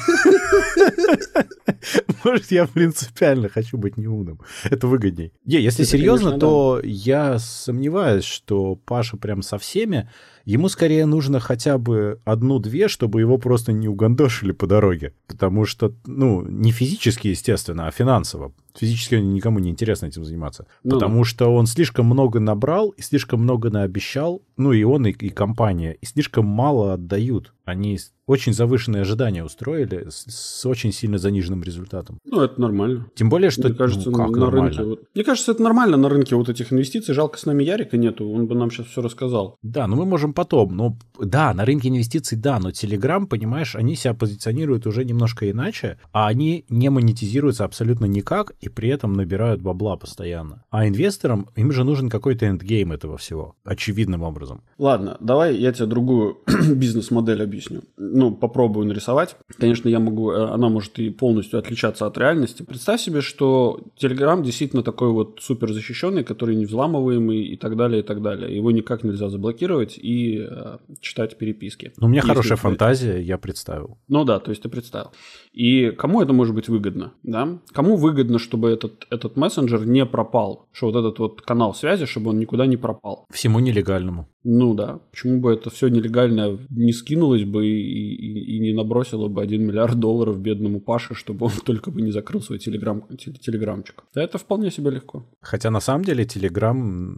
[2.24, 4.40] Может, я принципиально хочу быть неумным.
[4.64, 5.32] Это выгодней.
[5.46, 10.10] Не, если серьезно, то я сомневаюсь, что Паша прям со всеми.
[10.50, 15.14] Ему скорее нужно хотя бы одну-две, чтобы его просто не угандошили по дороге.
[15.28, 18.52] Потому что, ну, не физически, естественно, а финансово.
[18.76, 20.66] Физически никому не интересно этим заниматься.
[20.84, 24.42] Ну потому что он слишком много набрал и слишком много наобещал.
[24.58, 25.98] Ну, и он, и, и компания.
[26.02, 27.54] И слишком мало отдают.
[27.66, 32.20] Они очень завышенные ожидания устроили с, с очень сильно заниженным результатом.
[32.26, 33.08] Ну, это нормально.
[33.16, 34.70] Тем более, что Мне кажется, ну, как на нормально?
[34.70, 34.84] рынке...
[34.84, 37.14] вот- Мне кажется, это нормально на рынке вот этих инвестиций.
[37.16, 39.58] Жалко, с нами Ярика нету, он бы нам сейчас все рассказал.
[39.64, 40.78] Да, но мы можем потом.
[40.78, 45.98] Ну, да, на рынке инвестиций, да, но Telegram, понимаешь, они себя позиционируют уже немножко иначе,
[46.14, 50.64] а они не монетизируются абсолютно никак и при этом набирают бабла постоянно.
[50.70, 54.62] А инвесторам, им же нужен какой-то эндгейм этого всего, очевидным образом.
[54.78, 56.38] Ладно, давай я тебе другую
[56.76, 57.82] бизнес-модель объясню.
[57.98, 59.36] Ну, попробую нарисовать.
[59.58, 62.64] Конечно, я могу, э, она может и полностью отличаться от реальности.
[62.64, 68.04] Представь себе, что Telegram действительно такой вот супер защищенный, который невзламываемый и так далее, и
[68.04, 68.56] так далее.
[68.56, 71.92] Его никак нельзя заблокировать и э, читать переписки.
[71.98, 73.98] Но у меня хорошая ты- фантазия, я представил.
[74.08, 75.12] Ну да, то есть ты представил.
[75.52, 77.14] И кому это может быть выгодно?
[77.24, 77.60] Да?
[77.72, 80.68] Кому выгодно, чтобы этот, этот мессенджер не пропал?
[80.72, 83.26] Что вот этот вот канал связи, чтобы он никуда не пропал?
[83.32, 84.28] Всему нелегальному.
[84.52, 89.28] Ну да, почему бы это все нелегально не скинулось бы и, и- и не набросило
[89.28, 93.38] бы 1 миллиард долларов бедному Паше, чтобы он только бы не закрыл свой телеграм, теле-
[93.38, 94.04] телеграмчик.
[94.16, 95.24] Да это вполне себе легко.
[95.42, 96.74] Хотя на самом деле Telegram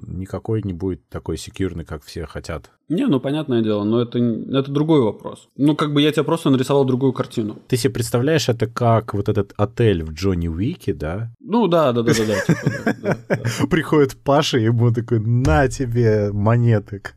[0.07, 2.69] никакой не будет такой секьюрный, как все хотят.
[2.89, 5.47] Не, ну понятное дело, но это, это другой вопрос.
[5.55, 7.59] Ну как бы я тебе просто нарисовал другую картину.
[7.69, 11.31] Ты себе представляешь это как вот этот отель в Джонни Уике, да?
[11.39, 12.41] Ну да, да, да, да, да.
[12.41, 13.17] типа, да, да,
[13.61, 13.67] да.
[13.69, 17.13] Приходит Паша, и ему такой, на тебе монеток.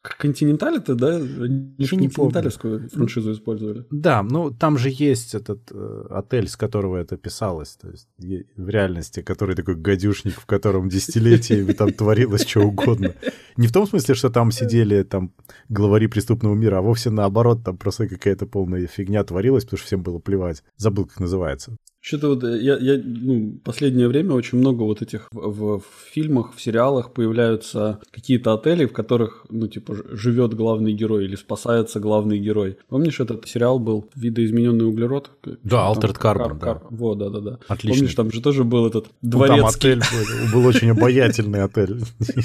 [0.00, 1.16] Как Континенталь-то, да?
[1.16, 2.30] Они же не помню.
[2.30, 3.84] континенталевскую франшизу использовали.
[3.90, 8.08] Да, ну там же есть этот э, отель, с которого это писалось, то есть
[8.56, 13.14] в реальности, который такой гадюшник, в котором десятилетиями там творилось что угодно.
[13.56, 15.32] Не в том смысле, что там сидели там
[15.68, 20.02] главари преступного мира, а вовсе наоборот, там просто какая-то полная фигня творилась, потому что всем
[20.02, 20.62] было плевать.
[20.76, 21.76] Забыл, как называется.
[22.00, 26.54] Что-то вот э, я, я ну, последнее время очень много вот этих в, в фильмах,
[26.54, 32.38] в сериалах появляются какие-то отели, в которых, ну, типа, живет главный герой или спасается главный
[32.38, 32.78] герой.
[32.88, 35.30] Помнишь, этот сериал был «Видоизмененный углерод»?
[35.64, 35.92] Да?
[35.92, 36.82] Altered Carbon, да.
[36.90, 37.58] Вот, да-да-да.
[37.66, 37.98] Отличный.
[37.98, 39.92] Помнишь, там же тоже был этот Ну, там дворецкий.
[39.92, 42.00] отель был, был очень обаятельный отель.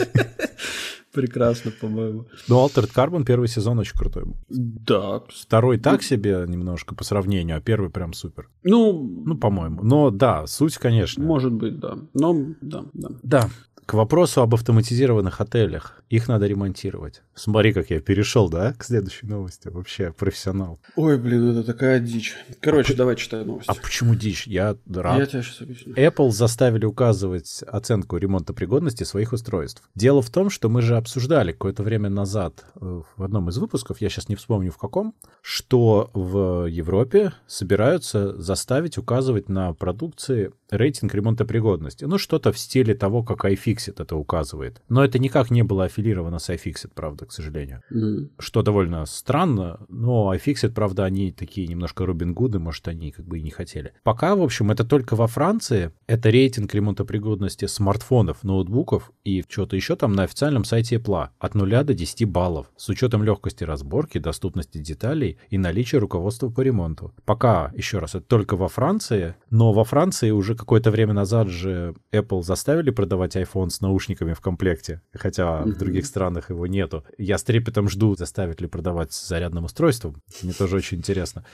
[1.13, 2.25] Прекрасно, по-моему.
[2.47, 4.35] Но Altered Carbon первый сезон очень крутой был.
[4.49, 5.21] Да.
[5.29, 8.49] Второй так себе немножко по сравнению, а первый прям супер.
[8.63, 9.83] Ну, Ну, по-моему.
[9.83, 11.23] Но да, суть, конечно.
[11.23, 11.97] может быть, да.
[12.13, 13.09] Но, да, да.
[13.21, 13.49] Да.
[13.85, 16.01] К вопросу об автоматизированных отелях.
[16.09, 17.21] Их надо ремонтировать.
[17.35, 19.67] Смотри, как я перешел, да, к следующей новости.
[19.67, 20.79] Вообще профессионал.
[20.95, 22.35] Ой, блин, это такая дичь.
[22.61, 23.69] Короче, а давай читай новости.
[23.69, 24.45] А почему дичь?
[24.45, 25.19] Я рад.
[25.19, 25.95] Я тебе сейчас объясню.
[25.95, 29.81] Apple заставили указывать оценку ремонта пригодности своих устройств.
[29.95, 33.99] Дело в том, что мы же обсуждали какое-то время назад э, в одном из выпусков,
[33.99, 41.13] я сейчас не вспомню в каком, что в Европе собираются заставить указывать на продукции рейтинг
[41.13, 42.05] ремонта пригодности.
[42.05, 44.81] Ну, что-то в стиле того, как iFixit это указывает.
[44.89, 47.81] Но это никак не было аффилировано с iFixit, правда, к сожалению.
[47.91, 48.31] Mm-hmm.
[48.39, 53.39] Что довольно странно, но iFixit, правда, они такие немножко Робин Гуды, может, они как бы
[53.39, 53.93] и не хотели.
[54.03, 55.91] Пока, в общем, это только во Франции.
[56.07, 61.29] Это рейтинг ремонта пригодности смартфонов, ноутбуков и что-то еще там на официальном сайте Apple.
[61.39, 62.71] От 0 до 10 баллов.
[62.77, 67.13] С учетом легкости разборки, доступности деталей и наличия руководства по ремонту.
[67.25, 71.95] Пока, еще раз, это только во Франции, но во Франции уже какое-то время назад же
[72.11, 75.71] Apple заставили продавать iPhone с наушниками в комплекте, хотя mm-hmm.
[75.71, 77.03] в других странах его нету.
[77.17, 80.21] Я с трепетом жду, заставят ли продавать с зарядным устройством.
[80.41, 81.45] Мне тоже очень интересно.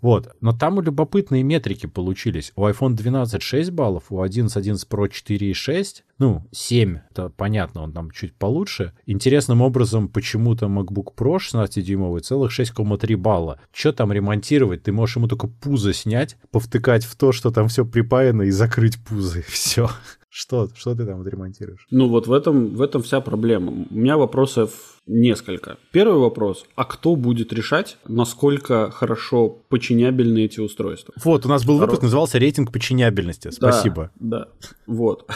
[0.00, 0.34] Вот.
[0.40, 2.52] Но там любопытные метрики получились.
[2.56, 6.02] У iPhone 12 6 баллов, у 11, 11 Pro 4,6.
[6.18, 8.92] Ну, 7, это понятно, он там чуть получше.
[9.04, 13.60] Интересным образом, почему-то MacBook Pro 16-дюймовый целых 6,3 балла.
[13.72, 14.82] Что там ремонтировать?
[14.82, 18.98] Ты можешь ему только пузо снять, повтыкать в то, что там все припаяно, и закрыть
[19.04, 19.90] пузо, и все.
[20.38, 21.86] Что, что ты там отремонтируешь?
[21.90, 23.86] Ну вот в этом, в этом вся проблема.
[23.88, 25.78] У меня вопросов несколько.
[25.92, 26.66] Первый вопрос.
[26.74, 31.14] А кто будет решать, насколько хорошо подчинябельны эти устройства?
[31.22, 33.50] Вот, у нас был выпуск, назывался «Рейтинг подчинябельности».
[33.50, 34.10] Спасибо.
[34.16, 34.48] Да, да.
[34.86, 35.30] вот.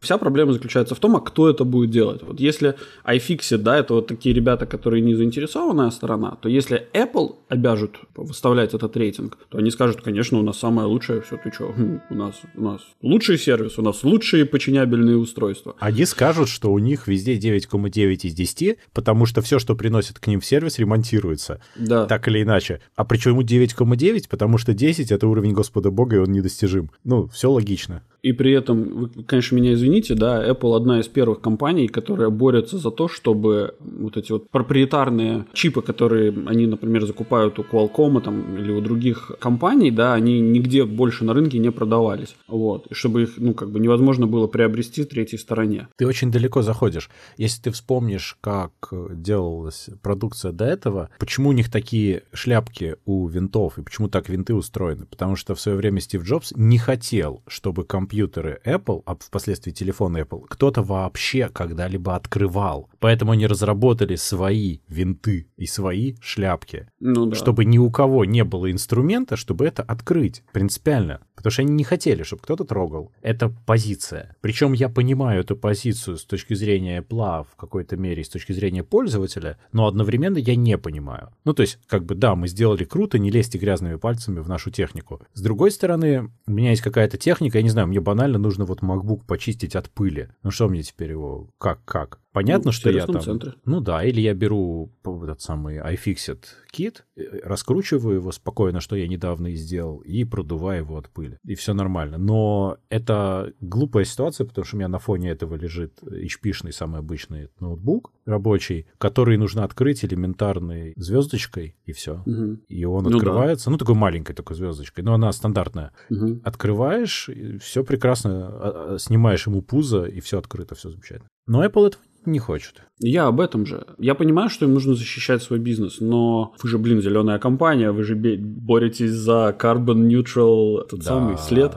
[0.00, 2.22] Вся проблема заключается в том, а кто это будет делать.
[2.22, 7.36] Вот если iFixit, да, это вот такие ребята, которые не заинтересованная сторона, то если Apple
[7.48, 11.72] обяжут выставлять этот рейтинг, то они скажут, конечно, у нас самое лучшее, все, ты что,
[11.72, 15.74] хм, у нас, у нас лучший сервис, у нас лучшие подчинябельные устройства.
[15.78, 20.18] Они скажут, что у них везде 9 9,9 из 10, потому что все, что приносит
[20.18, 21.60] к ним в сервис, ремонтируется.
[21.76, 22.06] Да.
[22.06, 22.80] Так или иначе.
[22.94, 24.28] А почему 9,9?
[24.28, 26.90] Потому что 10— это уровень Господа Бога, и он недостижим.
[27.04, 28.02] Ну, все логично.
[28.26, 32.76] И при этом, вы, конечно, меня извините, да, Apple одна из первых компаний, которая борется
[32.76, 38.58] за то, чтобы вот эти вот проприетарные чипы, которые они, например, закупают у Qualcomm там,
[38.58, 42.34] или у других компаний, да, они нигде больше на рынке не продавались.
[42.48, 42.88] Вот.
[42.90, 45.86] Чтобы их, ну, как бы невозможно было приобрести третьей стороне.
[45.96, 47.10] Ты очень далеко заходишь.
[47.36, 53.78] Если ты вспомнишь, как делалась продукция до этого, почему у них такие шляпки у винтов
[53.78, 55.06] и почему так винты устроены?
[55.06, 59.72] Потому что в свое время Стив Джобс не хотел, чтобы компьютер компьютеры Apple, а впоследствии
[59.72, 62.88] телефоны Apple, кто-то вообще когда-либо открывал.
[62.98, 67.36] Поэтому они разработали свои винты и свои шляпки, ну, да.
[67.36, 71.20] чтобы ни у кого не было инструмента, чтобы это открыть принципиально.
[71.36, 73.12] Потому что они не хотели, чтобы кто-то трогал.
[73.20, 74.34] Это позиция.
[74.40, 78.82] Причем я понимаю эту позицию с точки зрения Apple в какой-то мере, с точки зрения
[78.82, 81.28] пользователя, но одновременно я не понимаю.
[81.44, 84.70] Ну, то есть, как бы, да, мы сделали круто, не лезьте грязными пальцами в нашу
[84.70, 85.20] технику.
[85.34, 88.82] С другой стороны, у меня есть какая-то техника, я не знаю, мне банально нужно вот
[88.82, 90.28] MacBook почистить от пыли.
[90.42, 92.20] Ну, что мне теперь его, как, как?
[92.36, 93.22] Понятно, ну, что я там...
[93.22, 93.54] Центре.
[93.64, 99.08] Ну да, или я беру этот самый iFixit кит, э, раскручиваю его спокойно, что я
[99.08, 101.38] недавно и сделал, и продуваю его от пыли.
[101.46, 102.18] И все нормально.
[102.18, 107.48] Но это глупая ситуация, потому что у меня на фоне этого лежит HP-шный самый обычный
[107.58, 112.22] ноутбук рабочий, который нужно открыть элементарной звездочкой, и все.
[112.26, 112.58] Угу.
[112.68, 113.70] И он ну открывается, да.
[113.70, 115.92] ну такой маленькой такой звездочкой, но она стандартная.
[116.10, 116.40] Угу.
[116.44, 117.30] Открываешь,
[117.62, 121.30] все прекрасно, а, а, снимаешь ему пузо, и все открыто, все замечательно.
[121.46, 122.82] Но Apple этого не хочет.
[122.98, 123.86] Я об этом же.
[123.98, 128.04] Я понимаю, что им нужно защищать свой бизнес, но вы же, блин, зеленая компания, вы
[128.04, 131.04] же боретесь за carbon neutral, тот да.
[131.04, 131.72] самый след.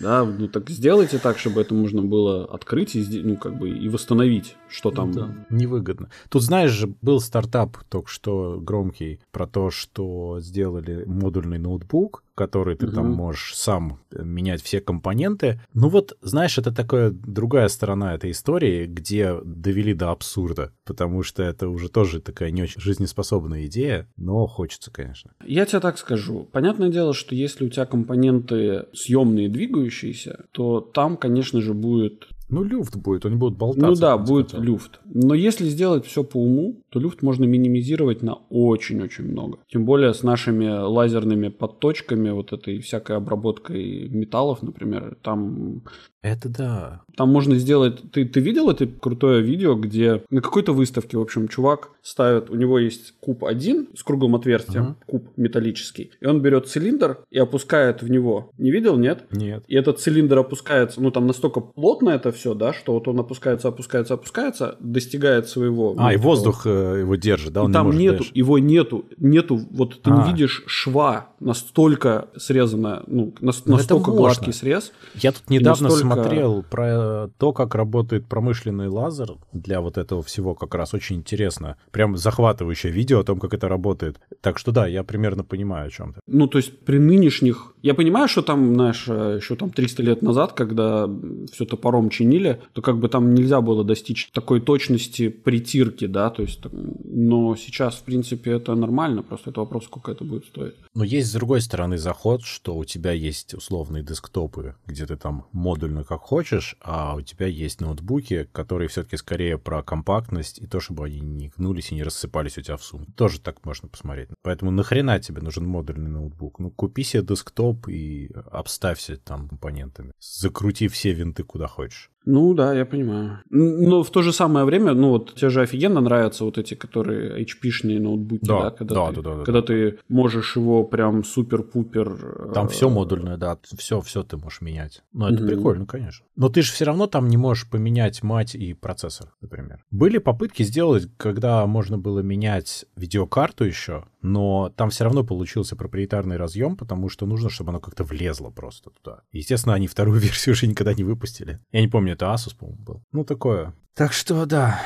[0.00, 3.88] Да, ну так сделайте так, чтобы это можно было открыть и, ну, как бы, и
[3.88, 5.12] восстановить, что там.
[5.12, 6.10] Да, невыгодно.
[6.28, 12.76] Тут, знаешь же, был стартап только что громкий про то, что сделали модульный ноутбук, который
[12.76, 12.94] ты угу.
[12.94, 15.60] там можешь сам э, менять все компоненты.
[15.74, 21.42] Ну вот, знаешь, это такая другая сторона этой истории, где довели до абсурда, потому что
[21.42, 25.32] это уже тоже такая не очень жизнеспособная идея, но хочется, конечно.
[25.44, 26.48] Я тебе так скажу.
[26.52, 32.62] Понятное дело, что если у тебя компоненты съемные, двигающиеся, то там, конечно же, будет Ну,
[32.62, 33.86] люфт будет, они будут болтаться.
[33.86, 34.62] Ну да, будет хотел.
[34.62, 35.00] люфт.
[35.04, 39.58] Но если сделать все по уму, то люфт можно минимизировать на очень-очень много.
[39.68, 45.82] Тем более с нашими лазерными подточками, вот этой всякой обработкой металлов, например, там
[46.20, 47.02] это да.
[47.16, 48.10] Там можно сделать...
[48.10, 52.50] Ты, ты видел это крутое видео, где на какой-то выставке, в общем, чувак ставит...
[52.50, 55.06] У него есть куб один с круглым отверстием, uh-huh.
[55.06, 56.10] куб металлический.
[56.20, 58.50] И он берет цилиндр и опускает в него.
[58.58, 59.26] Не видел, нет?
[59.30, 59.64] Нет.
[59.68, 61.00] И этот цилиндр опускается...
[61.00, 65.94] Ну, там настолько плотно это все, да, что вот он опускается, опускается, опускается, достигает своего...
[65.98, 67.62] А, и воздух э, его держит, да?
[67.62, 68.30] Он и там может нету, дальше.
[68.34, 69.60] его нету, нету...
[69.70, 70.16] Вот ты а.
[70.16, 74.92] не видишь шва настолько срезано, ну, ну настолько гладкий срез.
[75.14, 80.54] Я тут недавно настолько смотрел про то, как работает промышленный лазер для вот этого всего
[80.54, 81.76] как раз очень интересно.
[81.90, 84.20] Прям захватывающее видео о том, как это работает.
[84.40, 86.20] Так что да, я примерно понимаю о чем ты.
[86.26, 87.74] Ну, то есть при нынешних...
[87.82, 91.08] Я понимаю, что там, знаешь, еще там 300 лет назад, когда
[91.52, 92.27] все топором чинили,
[92.72, 96.60] то как бы там нельзя было достичь такой точности притирки, да, то есть...
[96.72, 100.74] Но сейчас, в принципе, это нормально, просто это вопрос, сколько это будет стоить.
[100.94, 105.46] Но есть, с другой стороны, заход, что у тебя есть условные десктопы, где ты там
[105.52, 110.80] модульно как хочешь, а у тебя есть ноутбуки, которые все-таки скорее про компактность и то,
[110.80, 113.12] чтобы они не гнулись и не рассыпались у тебя в сумке.
[113.12, 114.28] Тоже так можно посмотреть.
[114.42, 116.58] Поэтому нахрена тебе нужен модульный ноутбук?
[116.58, 120.12] Ну, купи себе десктоп и обставься там компонентами.
[120.20, 122.10] Закрути все винты куда хочешь.
[122.30, 123.38] Ну да, я понимаю.
[123.48, 127.42] Но в то же самое время, ну вот тебе же офигенно нравятся вот эти, которые
[127.42, 129.66] HP-шные ноутбуки, да, да, когда, да, ты, да, да, когда да.
[129.66, 132.52] ты можешь его прям супер-пупер...
[132.52, 135.02] Там э, все модульное, да, все, все ты можешь менять.
[135.14, 135.50] Ну это угу.
[135.50, 136.26] прикольно, конечно.
[136.36, 139.82] Но ты же все равно там не можешь поменять мать и процессор, например.
[139.90, 146.36] Были попытки сделать, когда можно было менять видеокарту еще, но там все равно получился проприетарный
[146.36, 149.22] разъем, потому что нужно, чтобы оно как-то влезло просто туда.
[149.32, 151.60] Естественно, они вторую версию уже никогда не выпустили.
[151.72, 153.02] Я не помню, это Asus, по-моему, был.
[153.12, 153.74] Ну, такое.
[153.94, 154.80] Так что, да,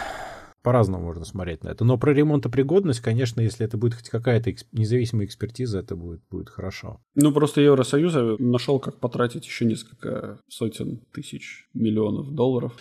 [0.62, 1.84] по-разному можно смотреть на это.
[1.84, 7.00] Но про ремонтопригодность, конечно, если это будет хоть какая-то независимая экспертиза, это будет, будет хорошо.
[7.14, 12.76] Ну, просто Евросоюз нашел, как потратить еще несколько сотен тысяч миллионов долларов.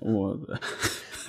[0.00, 0.48] Вот.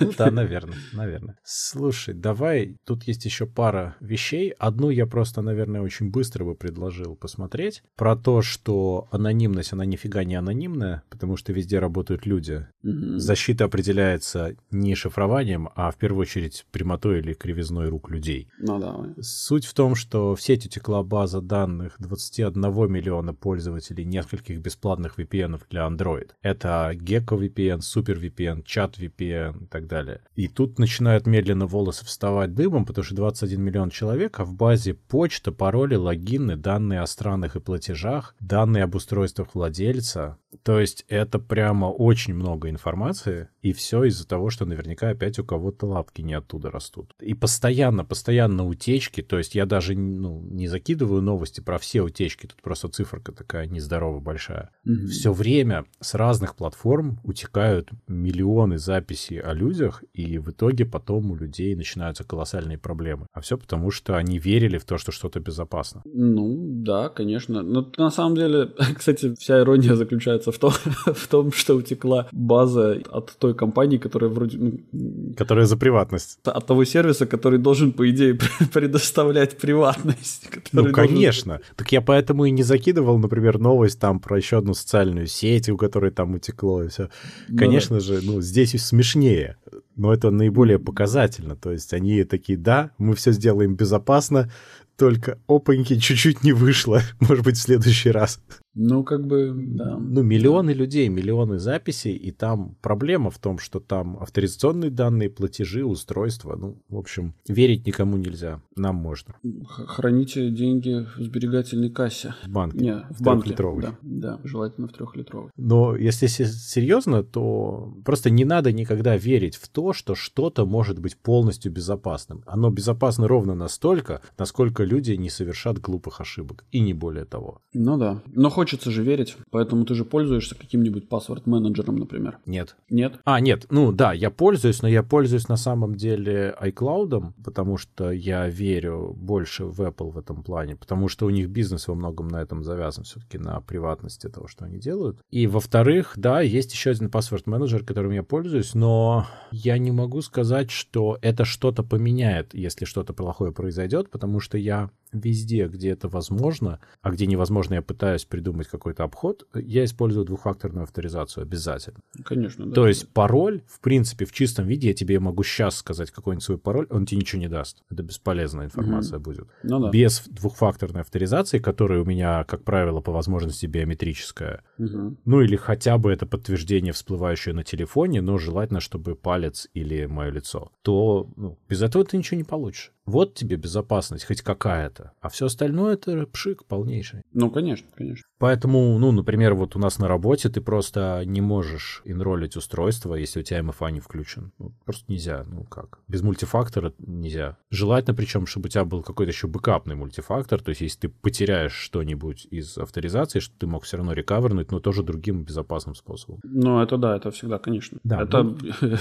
[0.18, 1.38] Да, наверное, наверное.
[1.44, 4.50] Слушай, давай, тут есть еще пара вещей.
[4.58, 7.82] Одну я просто, наверное, очень быстро бы предложил посмотреть.
[7.96, 12.66] Про то, что анонимность, она нифига не анонимная, потому что везде работают люди.
[12.82, 18.48] Защита определяется не шифрованием, а в первую очередь прямотой или кривизной рук людей.
[18.58, 19.22] Ну да.
[19.22, 25.60] Суть в том, что в сеть утекла база данных 21 миллиона пользователей нескольких бесплатных VPN
[25.70, 26.30] для Android.
[26.42, 30.20] Это Gecko VPN, Super VPN, Chat VPN и так далее.
[30.34, 34.94] И тут начинают медленно волосы вставать дыбом, потому что 21 миллион человек, а в базе
[34.94, 40.38] почта, пароли, логины, данные о странах и платежах, данные об устройствах владельца.
[40.62, 45.44] То есть это прямо очень много информации, и все из-за того, что наверняка опять у
[45.44, 47.14] кого-то лапки не оттуда растут.
[47.20, 52.46] И постоянно, постоянно утечки, то есть я даже ну, не закидываю новости про все утечки,
[52.46, 54.70] тут просто циферка такая нездорово большая.
[54.86, 55.06] Mm-hmm.
[55.08, 59.77] Все время с разных платформ утекают миллионы записей о людях,
[60.14, 63.26] и в итоге потом у людей начинаются колоссальные проблемы.
[63.32, 66.02] А все потому, что они верили в то, что что-то безопасно.
[66.04, 67.62] Ну, да, конечно.
[67.62, 70.70] Но на самом деле, кстати, вся ирония заключается в том,
[71.06, 74.58] в том что утекла база от той компании, которая вроде...
[74.58, 76.38] Ну, которая за приватность.
[76.44, 78.38] От того сервиса, который должен, по идее,
[78.72, 80.48] предоставлять приватность.
[80.72, 81.54] Ну, конечно.
[81.54, 81.74] Должен...
[81.76, 85.76] Так я поэтому и не закидывал, например, новость там про еще одну социальную сеть, у
[85.76, 87.08] которой там утекло и все.
[87.48, 88.00] Ну, конечно да.
[88.00, 89.56] же, ну, здесь смешнее
[89.98, 91.56] но это наиболее показательно.
[91.56, 94.50] То есть они такие, да, мы все сделаем безопасно,
[94.96, 98.40] только опаньки чуть-чуть не вышло, может быть, в следующий раз.
[98.74, 99.96] Ну, как бы, да.
[99.98, 105.84] Ну, миллионы людей, миллионы записей, и там проблема в том, что там авторизационные данные, платежи,
[105.84, 106.56] устройства.
[106.56, 108.60] Ну, в общем, верить никому нельзя.
[108.76, 109.34] Нам можно.
[109.66, 112.34] Храните деньги в сберегательной кассе.
[112.44, 112.78] В банке.
[112.78, 113.56] Не, в, в банке.
[113.56, 115.50] Да, да, желательно в трехлитровой.
[115.56, 121.16] Но если серьезно, то просто не надо никогда верить в то, что что-то может быть
[121.16, 122.44] полностью безопасным.
[122.46, 126.64] Оно безопасно ровно настолько, насколько люди не совершат глупых ошибок.
[126.70, 127.60] И не более того.
[127.72, 128.22] Ну да.
[128.26, 132.38] Но хочется же верить, поэтому ты же пользуешься каким-нибудь паспорт-менеджером, например.
[132.44, 132.74] Нет.
[132.90, 133.20] Нет?
[133.24, 133.66] А, нет.
[133.70, 139.14] Ну да, я пользуюсь, но я пользуюсь на самом деле iCloud, потому что я верю
[139.16, 142.64] больше в Apple в этом плане, потому что у них бизнес во многом на этом
[142.64, 145.20] завязан, все-таки на приватности того, что они делают.
[145.30, 150.72] И во-вторых, да, есть еще один паспорт-менеджер, которым я пользуюсь, но я не могу сказать,
[150.72, 156.80] что это что-то поменяет, если что-то плохое произойдет, потому что я везде, где это возможно,
[157.02, 162.00] а где невозможно, я пытаюсь придумать какой-то обход, я использую двухфакторную авторизацию обязательно.
[162.24, 162.72] Конечно, да.
[162.72, 166.58] То есть пароль, в принципе, в чистом виде я тебе могу сейчас сказать какой-нибудь свой
[166.58, 167.82] пароль, он тебе ничего не даст.
[167.90, 169.22] Это бесполезная информация mm-hmm.
[169.22, 169.48] будет.
[169.62, 169.90] Ну, да.
[169.90, 175.16] Без двухфакторной авторизации, которая у меня, как правило, по возможности биометрическая, mm-hmm.
[175.24, 180.30] ну или хотя бы это подтверждение, всплывающее на телефоне, но желательно, чтобы палец или мое
[180.30, 182.92] лицо, то ну, без этого ты ничего не получишь.
[183.08, 185.12] Вот тебе безопасность хоть какая-то.
[185.22, 187.22] А все остальное это пшик полнейший.
[187.32, 188.24] Ну, конечно, конечно.
[188.38, 193.40] Поэтому, ну, например, вот у нас на работе ты просто не можешь инролить устройство, если
[193.40, 194.52] у тебя MFA не включен.
[194.58, 195.44] Ну, просто нельзя.
[195.46, 195.98] Ну, как?
[196.08, 197.56] Без мультифактора нельзя.
[197.70, 200.60] Желательно, причем, чтобы у тебя был какой-то еще бэкапный мультифактор.
[200.60, 204.78] То есть, если ты потеряешь что-нибудь из авторизации, что ты мог все равно рекавернуть, но
[204.78, 206.40] тоже другим безопасным способом.
[206.44, 207.98] Ну, это да, это всегда, конечно.
[208.04, 208.22] Да.
[208.22, 208.56] Это, ну...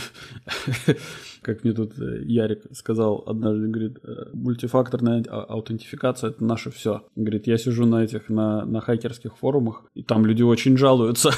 [1.42, 7.04] как мне тут э, Ярик сказал однажды, говорит, Э, мультифакторная а, аутентификация это наше все.
[7.16, 11.32] Говорит, я сижу на этих, на, на хакерских форумах, и там люди очень жалуются.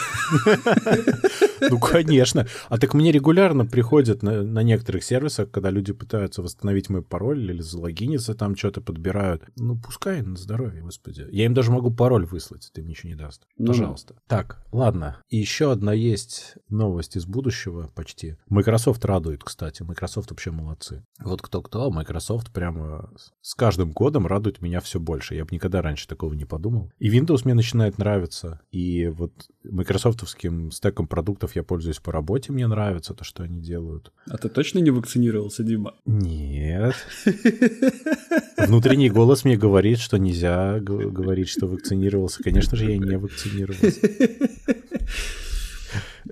[1.61, 2.47] Ну, конечно.
[2.69, 7.39] А так мне регулярно приходят на, на некоторых сервисах, когда люди пытаются восстановить мой пароль
[7.39, 9.43] или залогиниться, там что-то подбирают.
[9.57, 11.25] Ну, пускай на здоровье, господи.
[11.31, 13.47] Я им даже могу пароль выслать, ты им ничего не даст.
[13.57, 14.15] Ну, Пожалуйста.
[14.15, 14.21] Ну.
[14.27, 15.17] Так, ладно.
[15.29, 18.37] И еще одна есть новость из будущего почти.
[18.47, 19.83] Microsoft радует, кстати.
[19.83, 21.05] Microsoft вообще молодцы.
[21.19, 25.35] Вот кто-кто, Microsoft прямо с каждым годом радует меня все больше.
[25.35, 26.91] Я бы никогда раньше такого не подумал.
[26.99, 28.61] И Windows мне начинает нравиться.
[28.71, 29.33] И вот
[29.63, 34.11] майкрософтовским стеком продуктов я пользуюсь по работе, мне нравится то, что они делают.
[34.27, 35.95] А ты точно не вакцинировался, Дима?
[36.05, 36.95] Нет.
[38.57, 42.43] Внутренний голос мне говорит, что нельзя говорить, что вакцинировался.
[42.43, 44.01] Конечно же, я не вакцинировался.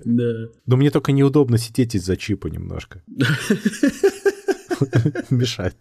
[0.04, 0.48] Да.
[0.66, 3.02] Но мне только неудобно сидеть из-за чипа немножко.
[5.30, 5.76] Мешает.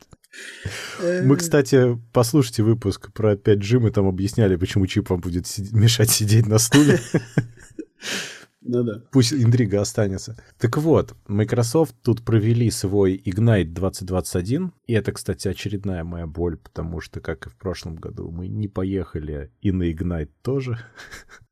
[1.24, 6.48] Мы, кстати, послушайте выпуск про 5G, мы там объясняли, почему чип вам будет мешать сидеть
[6.48, 7.00] на стуле.
[8.68, 9.02] Да-да.
[9.12, 10.38] Пусть интрига останется.
[10.58, 17.00] Так вот, Microsoft тут провели свой Ignite 2021, и это, кстати, очередная моя боль, потому
[17.00, 20.78] что, как и в прошлом году, мы не поехали и на Ignite тоже.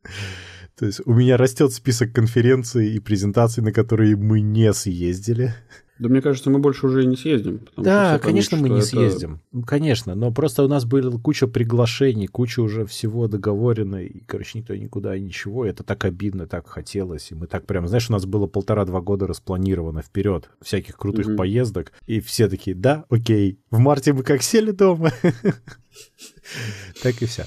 [0.77, 5.53] То есть у меня растет список конференций и презентаций, на которые мы не съездили.
[5.97, 7.61] Да мне кажется, мы больше уже и не съездим.
[7.77, 8.85] Да, конечно, мы не это...
[8.85, 9.39] съездим.
[9.65, 14.75] Конечно, но просто у нас была куча приглашений, куча уже всего договорено, и, короче, никто
[14.75, 15.65] никуда и ничего.
[15.65, 17.31] Это так обидно, так хотелось.
[17.31, 21.37] И мы так прям, знаешь, у нас было полтора-два года распланировано вперед всяких крутых угу.
[21.37, 25.11] поездок, и все такие, да, окей, в марте мы как сели дома.
[27.01, 27.45] Так и все.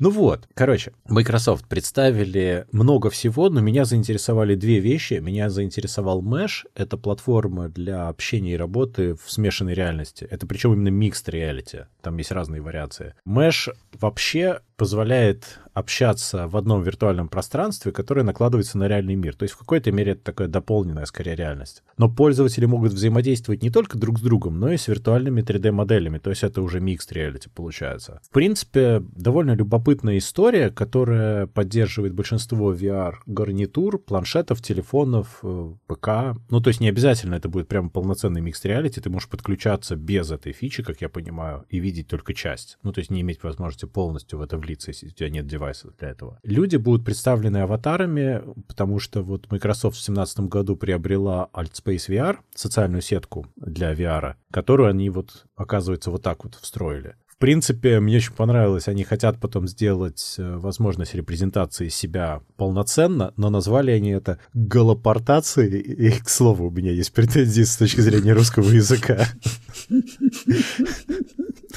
[0.00, 5.20] Ну вот, короче, Microsoft представили много всего, но меня заинтересовали две вещи.
[5.22, 10.26] Меня заинтересовал Mesh, это платформа для общения и работы в смешанной реальности.
[10.30, 13.14] Это причем именно mixed reality, там есть разные вариации.
[13.28, 19.36] Mesh вообще позволяет общаться в одном виртуальном пространстве, которое накладывается на реальный мир.
[19.36, 21.82] То есть в какой-то мере это такая дополненная, скорее, реальность.
[21.98, 26.18] Но пользователи могут взаимодействовать не только друг с другом, но и с виртуальными 3D-моделями.
[26.18, 28.20] То есть это уже mixed reality получается.
[28.24, 29.54] В принципе, довольно
[29.90, 36.38] любопытная история, которая поддерживает большинство VR-гарнитур, планшетов, телефонов, э, ПК.
[36.48, 39.00] Ну, то есть не обязательно это будет прям полноценный mixed reality.
[39.00, 42.78] Ты можешь подключаться без этой фичи, как я понимаю, и видеть только часть.
[42.84, 45.88] Ну, то есть не иметь возможности полностью в это влиться если у тебя нет девайса
[45.98, 46.38] для этого.
[46.42, 53.02] Люди будут представлены аватарами, потому что вот Microsoft в 2017 году приобрела AltSpace VR, социальную
[53.02, 57.16] сетку для VR, которую они вот, оказывается, вот так вот встроили.
[57.40, 58.86] Принципе, мне очень понравилось.
[58.86, 65.80] Они хотят потом сделать э, возможность репрезентации себя полноценно, но назвали они это голопортацией.
[65.80, 69.26] И, к слову, у меня есть претензии с точки зрения русского языка.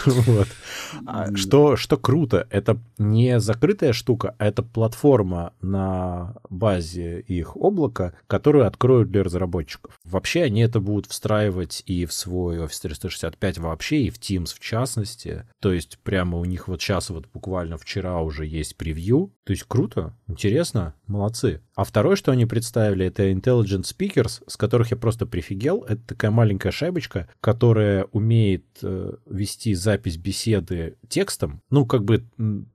[0.24, 0.48] Вот.
[1.06, 8.14] А что, что круто, это не закрытая штука, а это платформа на базе их облака,
[8.28, 10.00] которую откроют для разработчиков.
[10.04, 14.60] Вообще они это будут встраивать и в свой Office 365 вообще, и в Teams в
[14.60, 15.46] частности.
[15.60, 19.34] То есть прямо у них вот сейчас вот буквально вчера уже есть превью.
[19.44, 21.62] То есть круто, интересно, молодцы.
[21.76, 25.84] А второе, что они представили, это Intelligent Speakers, с которых я просто прифигел.
[25.84, 31.62] Это такая маленькая шайбочка, которая умеет э, вести запись беседы текстом.
[31.70, 32.24] Ну, как бы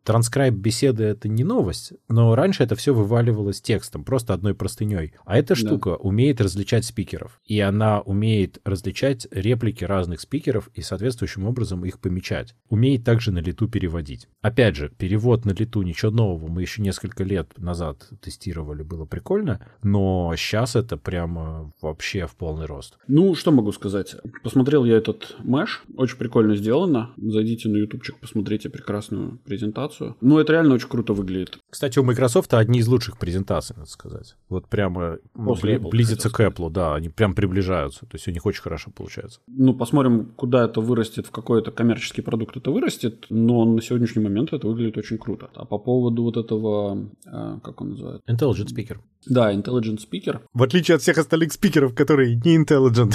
[0.05, 5.13] транскрайб беседы— это не новость, но раньше это все вываливалось текстом, просто одной простыней.
[5.25, 5.97] А эта штука да.
[5.97, 7.41] умеет различать спикеров.
[7.45, 12.55] И она умеет различать реплики разных спикеров и соответствующим образом их помечать.
[12.69, 14.29] Умеет также на лету переводить.
[14.41, 16.49] Опять же, перевод на лету ничего нового.
[16.49, 22.67] Мы еще несколько лет назад тестировали было прикольно, но сейчас это прямо вообще в полный
[22.67, 22.99] рост.
[23.07, 24.17] Ну, что могу сказать?
[24.43, 26.98] Посмотрел я этот Мэш, очень прикольно сделано.
[27.17, 30.17] Зайдите на ютубчик, посмотрите прекрасную презентацию.
[30.21, 31.59] Ну, это реально очень круто выглядит.
[31.71, 34.37] Кстати, у Microsoft одни из лучших презентаций, надо сказать.
[34.49, 38.01] Вот прямо ну, После Apple, близится к Apple, да, они прям приближаются.
[38.01, 39.41] То есть у них очень хорошо получается.
[39.47, 44.53] Ну, посмотрим, куда это вырастет, в какой-то коммерческий продукт это вырастет, но на сегодняшний момент
[44.53, 45.51] это выглядит очень круто.
[45.55, 48.23] А по поводу вот этого, а, как он называется?
[48.31, 48.99] Intelligent Speaker.
[49.27, 50.41] Да, Intelligent Speaker.
[50.55, 53.15] В отличие от всех остальных спикеров, которые не intelligent.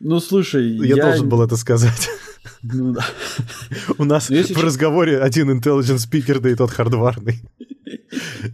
[0.00, 0.94] Ну, слушай, я...
[0.94, 2.08] Я должен был это сказать.
[2.62, 2.96] Ну.
[3.98, 7.42] У нас в разговоре один intelligent speaker, да и тот хардварный.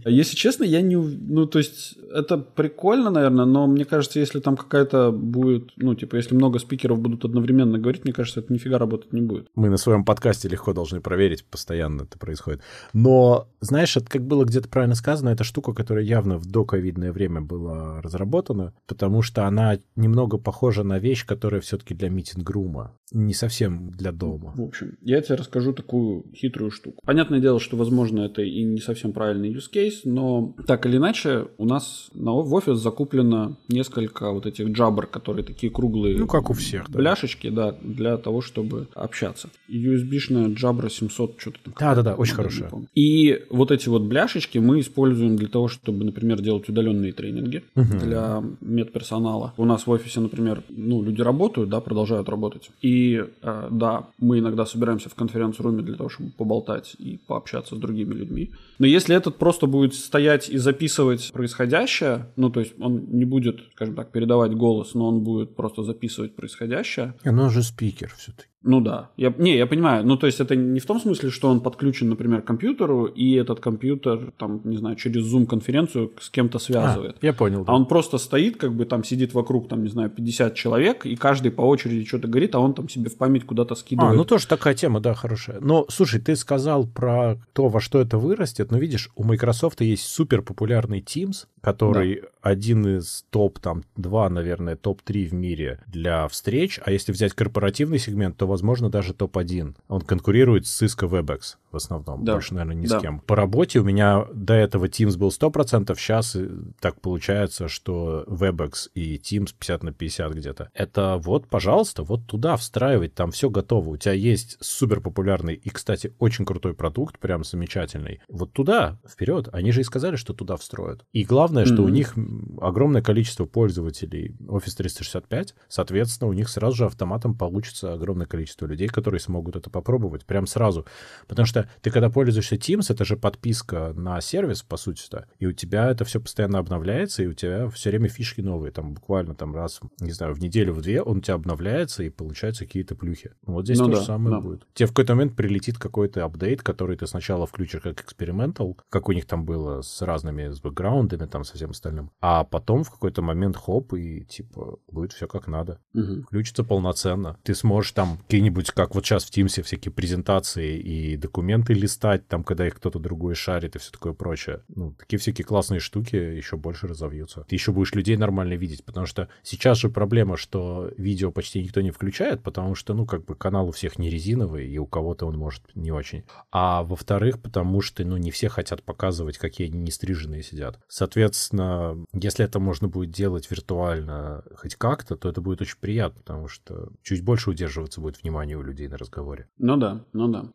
[0.05, 0.95] Если честно, я не...
[0.95, 5.71] Ну, то есть, это прикольно, наверное, но мне кажется, если там какая-то будет...
[5.77, 9.47] Ну, типа, если много спикеров будут одновременно говорить, мне кажется, это нифига работать не будет.
[9.55, 12.61] Мы на своем подкасте легко должны проверить, постоянно это происходит.
[12.93, 17.41] Но, знаешь, это как было где-то правильно сказано, это штука, которая явно в доковидное время
[17.41, 23.91] была разработана, потому что она немного похожа на вещь, которая все-таки для митинг-рума, не совсем
[23.91, 24.53] для дома.
[24.55, 27.01] В общем, я тебе расскажу такую хитрую штуку.
[27.05, 31.47] Понятное дело, что, возможно, это и не совсем правильный use case, но так или иначе
[31.57, 36.17] у нас на, в офис закуплено несколько вот этих джабр, которые такие круглые.
[36.17, 36.99] Ну, как у всех, да.
[36.99, 39.49] Бляшечки, да, для того, чтобы общаться.
[39.69, 41.73] USB-шная джабра 700, что-то там.
[41.79, 42.69] Да-да-да, очень хорошая.
[42.93, 47.97] И вот эти вот бляшечки мы используем для того, чтобы, например, делать удаленные тренинги угу.
[47.99, 49.53] для медперсонала.
[49.57, 52.69] У нас в офисе, например, ну, люди работают, да, продолжают работать.
[52.81, 57.79] И э, да, мы иногда собираемся в конференц-руме для того, чтобы поболтать и пообщаться с
[57.79, 58.51] другими людьми.
[58.79, 63.59] Но если этот просто будет стоять и записывать происходящее, ну, то есть он не будет,
[63.73, 67.13] скажем так, передавать голос, но он будет просто записывать происходящее.
[67.23, 68.49] Но он же спикер все-таки.
[68.65, 69.09] Ну да.
[69.15, 70.05] Я, не, я понимаю.
[70.05, 73.33] Ну, то есть это не в том смысле, что он подключен, например, к компьютеру, и
[73.33, 77.17] этот компьютер, там, не знаю, через Zoom-конференцию с кем-то связывает.
[77.21, 77.63] А, я понял.
[77.63, 77.71] Да.
[77.71, 81.15] А он просто стоит, как бы там сидит вокруг, там, не знаю, 50 человек, и
[81.15, 84.13] каждый по очереди что-то говорит, а он там себе в память куда-то скидывает.
[84.13, 85.59] А, ну тоже такая тема, да, хорошая.
[85.61, 90.05] Но, слушай, ты сказал про то, во что это вырастет, но видишь, у Microsoft есть
[90.05, 92.27] супер популярный Teams, который да.
[92.41, 97.99] один из топ, там, два, наверное, топ-3 в мире для встреч, а если взять корпоративный
[97.99, 99.75] сегмент, то, возможно, даже топ-1.
[99.89, 102.33] Он конкурирует с Cisco WebEx в основном, да.
[102.33, 102.99] больше, наверное, ни да.
[102.99, 103.19] с кем.
[103.19, 106.37] По работе у меня до этого Teams был 100%, сейчас
[106.79, 110.69] так получается, что WebEx и Teams 50 на 50 где-то.
[110.73, 113.89] Это вот, пожалуйста, вот туда встраивать, там все готово.
[113.89, 118.21] У тебя есть супер популярный и, кстати, очень крутой продукт, прям замечательный.
[118.29, 119.49] Вот туда, вперед.
[119.51, 121.05] Они же и сказали, что туда встроят.
[121.11, 121.85] И главное, что mm-hmm.
[121.85, 122.15] у них
[122.61, 128.85] огромное количество пользователей Office 365, соответственно, у них сразу же автоматом получится огромное количество людей,
[128.85, 130.85] людей, которые смогут это попробовать прям сразу.
[131.27, 135.51] Потому что ты, когда пользуешься Teams, это же подписка на сервис, по сути-то, и у
[135.51, 138.71] тебя это все постоянно обновляется, и у тебя все время фишки новые.
[138.71, 142.09] Там буквально там раз, не знаю, в неделю, в две он у тебя обновляется, и
[142.09, 143.31] получаются какие-то плюхи.
[143.43, 144.41] Вот здесь ну, то да, же самое да.
[144.41, 144.67] будет.
[144.73, 149.11] Тебе в какой-то момент прилетит какой-то апдейт, который ты сначала включишь как экспериментал, как у
[149.11, 153.21] них там было с разными с бэкграундами, там со всем остальным, а потом в какой-то
[153.21, 155.79] момент хоп, и типа будет все как надо.
[155.93, 156.23] Угу.
[156.23, 157.37] Включится полноценно.
[157.43, 162.43] Ты сможешь там какие-нибудь как вот сейчас в Teams всякие презентации и документы листать, там,
[162.43, 164.63] когда их кто-то другой шарит и все такое прочее.
[164.67, 167.45] Ну, такие всякие классные штуки еще больше разовьются.
[167.47, 171.81] Ты еще будешь людей нормально видеть, потому что сейчас же проблема, что видео почти никто
[171.81, 175.25] не включает, потому что, ну, как бы канал у всех не резиновый, и у кого-то
[175.25, 176.23] он может не очень.
[176.51, 180.79] А во-вторых, потому что, ну, не все хотят показывать, какие они не стриженные сидят.
[180.87, 186.47] Соответственно, если это можно будет делать виртуально хоть как-то, то это будет очень приятно, потому
[186.47, 189.47] что чуть больше удерживаться будет внимание у людей на разговоре.
[189.57, 190.51] Ну да, ну да.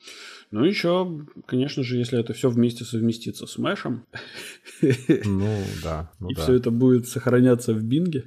[0.51, 0.90] Ну еще,
[1.47, 4.07] конечно же, если это все вместе совместится с Мэшем.
[4.83, 6.11] Ну да.
[6.21, 6.43] Ну, и да.
[6.43, 8.25] все это будет сохраняться в бинге.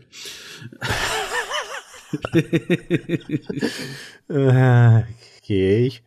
[5.44, 6.02] Окей.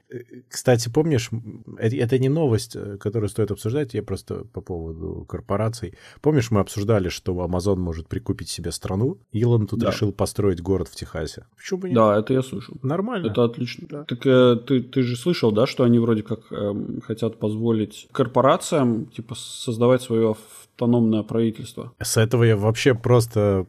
[0.49, 1.30] Кстати, помнишь,
[1.78, 5.95] это не новость, э, которую стоит обсуждать, я просто по поводу корпораций.
[6.22, 9.18] Помнишь, мы обсуждали, что Amazon может прикупить себе страну?
[9.32, 9.91] Илон тут да.
[9.91, 11.45] решил построить город в Техасе.
[11.57, 11.97] Почему бы нет?
[11.97, 12.76] Да, это я слышал.
[12.82, 13.26] Нормально.
[13.26, 13.87] Это отлично.
[13.91, 14.05] Да.
[14.05, 19.07] Так э, ты, ты же слышал, да, что они вроде как э, хотят позволить корпорациям,
[19.07, 20.30] типа, создавать свое
[20.76, 21.93] автономное правительство?
[22.01, 23.66] С этого я вообще просто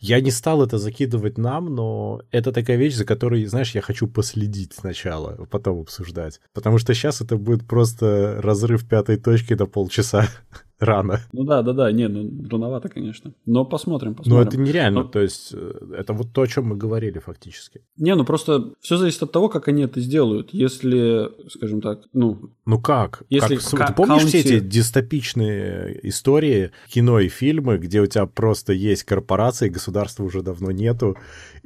[0.00, 4.06] я не стал это закидывать нам, но это такая вещь, за которой, знаешь, я хочу
[4.08, 6.40] последить сначала, потом обсуждать.
[6.52, 10.28] Потому что сейчас это будет просто разрыв пятой точки на полчаса.
[10.80, 11.20] рано.
[11.32, 13.32] Ну да, да, да, не, ну рановато, конечно.
[13.46, 14.42] Но посмотрим, посмотрим.
[14.42, 15.08] Но это нереально, Но...
[15.08, 17.82] то есть э, это вот то, о чем мы говорили фактически.
[17.96, 20.52] Не, ну просто все зависит от того, как они это сделают.
[20.52, 22.50] Если, скажем так, ну...
[22.64, 23.22] Ну как?
[23.28, 24.42] Если как, ты помнишь каунти...
[24.42, 30.42] все эти дистопичные истории, кино и фильмы, где у тебя просто есть корпорации, государства уже
[30.42, 31.16] давно нету,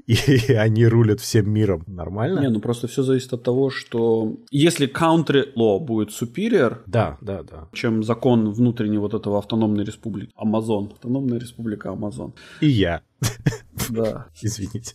[0.07, 1.85] и они рулят всем миром.
[1.87, 2.41] Нормально?
[2.41, 7.43] Не, ну просто все зависит от того, что если country law будет superior, да, да,
[7.43, 12.35] да, чем закон внутренней вот этого автономной республики, Амазон, автономная республика Амазон.
[12.61, 13.03] И я.
[13.91, 14.29] Да.
[14.43, 14.95] Извините.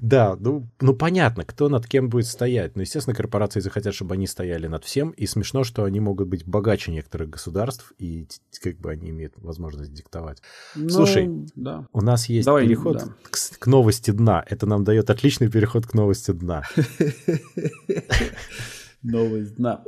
[0.00, 2.76] Да, ну, ну понятно, кто над кем будет стоять.
[2.76, 5.10] Но, естественно, корпорации захотят, чтобы они стояли над всем.
[5.10, 8.26] И смешно, что они могут быть богаче некоторых государств, и
[8.62, 10.42] как бы они имеют возможность диктовать.
[10.74, 11.86] Ну, Слушай, да.
[11.92, 13.06] у нас есть Давай, переход да.
[13.22, 14.44] к, к новости дна.
[14.48, 16.62] Это нам дает отличный переход к новости дна.
[19.02, 19.84] Новость дна.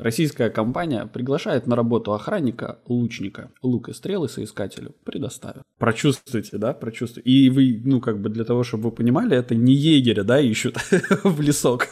[0.00, 5.62] Российская компания приглашает на работу охранника, лучника, лук и стрелы соискателю предоставят.
[5.78, 7.28] Прочувствуйте, да, прочувствуйте.
[7.28, 10.78] И вы, ну, как бы для того, чтобы вы понимали, это не егеря, да, ищут
[11.24, 11.88] в лесок.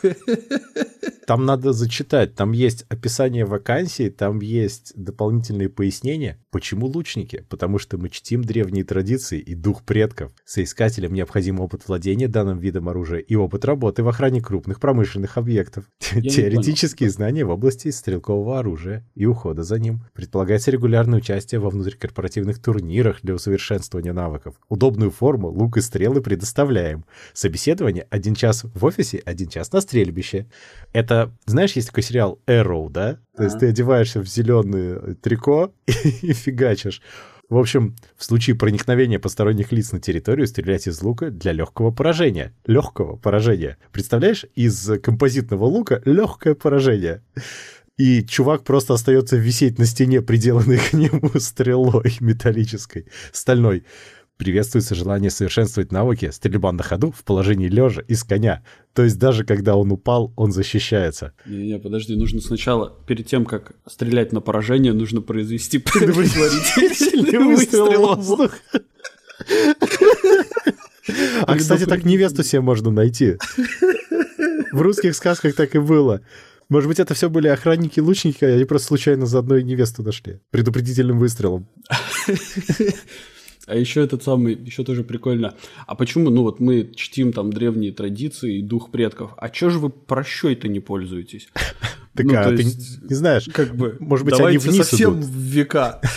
[1.28, 6.42] Там надо зачитать, там есть описание вакансии, там есть дополнительные пояснения.
[6.50, 7.44] Почему лучники?
[7.50, 10.32] Потому что мы чтим древние традиции и дух предков.
[10.46, 15.84] Соискателям необходим опыт владения данным видом оружия и опыт работы в охране крупных промышленных объектов.
[16.12, 20.04] Я Теоретические знания в области стрелкового оружия и ухода за ним.
[20.14, 24.54] Предполагается регулярное участие во внутрикорпоративных турнирах для усовершенствования навыков.
[24.68, 27.04] Удобную форму, лук и стрелы предоставляем.
[27.32, 30.46] Собеседование один час в офисе, один час на стрельбище.
[30.92, 33.18] Это, знаешь, есть такой сериал Arrow, да?
[33.36, 37.02] То есть ты одеваешься в зеленое трико и фигачишь.
[37.48, 42.52] В общем, в случае проникновения посторонних лиц на территорию стрелять из лука для легкого поражения.
[42.66, 43.78] Легкого поражения.
[43.90, 47.22] Представляешь, из композитного лука легкое поражение
[47.98, 53.84] и чувак просто остается висеть на стене, приделанной к нему стрелой металлической, стальной.
[54.36, 58.62] Приветствуется желание совершенствовать навыки стрельба на ходу в положении лежа из коня.
[58.94, 61.32] То есть даже когда он упал, он защищается.
[61.44, 68.54] Не-не, подожди, нужно сначала, перед тем, как стрелять на поражение, нужно произвести предварительный выстрел воздух.
[71.42, 73.38] А, кстати, так невесту себе можно найти.
[74.70, 76.20] В русских сказках так и было.
[76.68, 80.40] Может быть, это все были охранники-лучники, а они просто случайно за одной невесту нашли.
[80.50, 81.68] Предупредительным выстрелом.
[83.66, 85.54] А еще этот самый, еще тоже прикольно.
[85.86, 89.78] А почему, ну вот мы чтим там древние традиции и дух предков, а чё же
[89.78, 91.50] вы прощой-то не пользуетесь?
[92.18, 96.00] Так, ну, а ты не знаешь, как бы, может быть, они вниз совсем в века.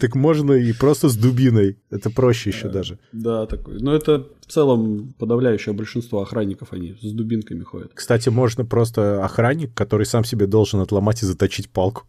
[0.00, 1.76] Так можно и просто с дубиной.
[1.90, 3.00] Это проще еще даже.
[3.12, 3.80] Да, такой.
[3.80, 7.90] Но это в целом подавляющее большинство охранников, они с дубинками ходят.
[7.94, 12.04] Кстати, можно просто охранник, который сам себе должен отломать и заточить палку.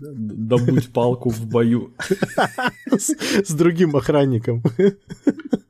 [0.00, 1.92] Добуть палку в бою.
[2.96, 4.62] С другим охранником.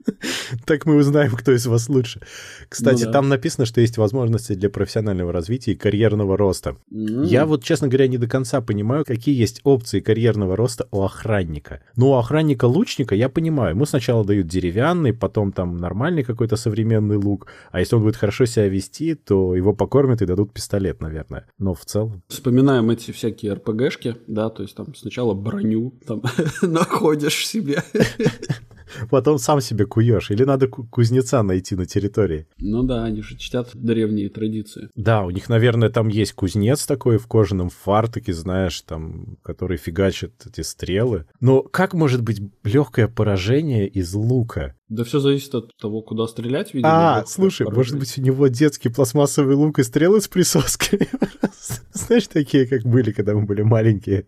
[0.67, 2.21] Так мы узнаем, кто из вас лучше.
[2.69, 3.13] Кстати, ну, да.
[3.13, 6.77] там написано, что есть возможности для профессионального развития и карьерного роста.
[6.93, 7.27] Mm.
[7.27, 11.81] Я вот, честно говоря, не до конца понимаю, какие есть опции карьерного роста у охранника.
[11.97, 13.75] Ну, у охранника-лучника я понимаю.
[13.75, 17.47] Ему сначала дают деревянный, потом там нормальный какой-то современный лук.
[17.71, 21.47] А если он будет хорошо себя вести, то его покормят и дадут пистолет, наверное.
[21.59, 22.23] Но в целом...
[22.29, 26.23] Вспоминаем эти всякие РПГшки, да, то есть там сначала броню там
[26.63, 27.83] находишь себе.
[29.11, 30.31] Потом сам себе куешь.
[30.31, 32.47] Или надо кузнеца найти на территории.
[32.59, 34.89] Ну да, они же чтят древние традиции.
[34.95, 40.33] Да, у них, наверное, там есть кузнец такой в кожаном фартуке, знаешь, там, который фигачит
[40.47, 41.27] эти стрелы.
[41.41, 44.75] Но как может быть легкое поражение из лука?
[44.91, 47.19] Да все зависит от того, куда стрелять, видимо.
[47.19, 51.09] А, слушай, может быть, у него детский пластмассовый лук и стрелы с присоской?
[51.93, 54.27] Знаешь, такие, как были, когда мы были маленькие.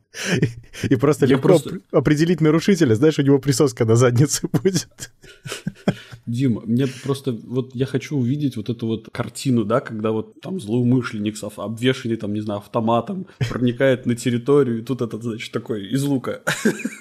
[0.82, 1.60] И просто легко
[1.92, 2.94] определить нарушителя.
[2.94, 5.10] Знаешь, у него присоска на заднице будет.
[6.26, 10.60] Дима, мне просто вот я хочу увидеть вот эту вот картину, да, когда вот там
[10.60, 16.02] злоумышленник обвешенный там, не знаю, автоматом проникает на территорию, и тут этот, значит, такой из
[16.02, 16.40] лука.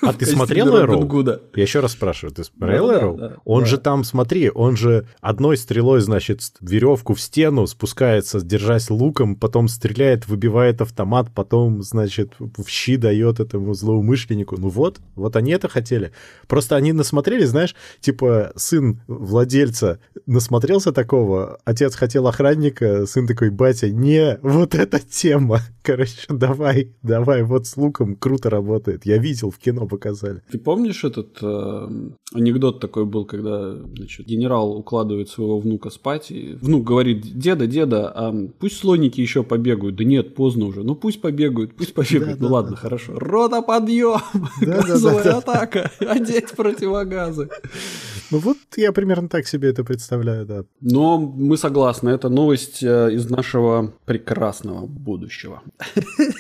[0.02, 1.24] А ты смотрел Эроу?
[1.56, 3.32] Я еще раз спрашиваю, ты смотрел Эроу?
[3.46, 9.36] Он же там, смотри, он же одной стрелой, значит, веревку в стену спускается, держась луком,
[9.36, 14.58] потом стреляет, выбивает автомат, потом, значит, в щи дает этому злоумышленнику.
[14.60, 16.12] Ну вот, вот они это хотели.
[16.48, 23.90] Просто они насмотрели, знаешь, типа сын владельца насмотрелся такого, отец хотел охранника, сын такой, батя,
[23.90, 25.60] не, вот эта тема.
[25.84, 29.06] Короче, давай, давай, вот с луком круто работает.
[29.06, 30.42] Я видел, в кино показали.
[30.52, 31.88] Ты помнишь этот э,
[32.34, 38.10] анекдот такой был, когда значит, генерал укладывает своего внука спать, и внук говорит, деда, деда,
[38.10, 39.96] а пусть слоники еще побегают.
[39.96, 40.84] Да нет, поздно уже.
[40.84, 42.40] Ну пусть побегают, пусть побегают.
[42.40, 42.78] Да, ну да, ладно, да.
[42.78, 43.14] хорошо.
[43.16, 44.20] Рота подъем,
[44.62, 47.50] да, газовая да, да, атака, одеть противогазы.
[48.36, 50.66] Ну вот я примерно так себе это представляю, да.
[50.82, 55.62] Но мы согласны, это новость э, из нашего прекрасного будущего.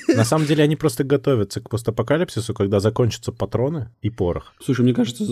[0.09, 4.53] На самом деле они просто готовятся к постапокалипсису, когда закончатся патроны и порох.
[4.61, 5.23] Слушай, мне кажется,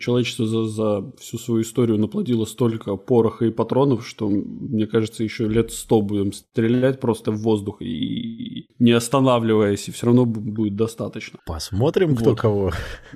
[0.00, 5.46] человечество за, за всю свою историю наплодило столько пороха и патронов, что, мне кажется, еще
[5.46, 11.38] лет сто будем стрелять просто в воздух и не останавливаясь, и все равно будет достаточно.
[11.46, 12.40] Посмотрим, кто вот.
[12.40, 12.72] кого.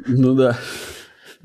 [0.06, 0.56] Ну да.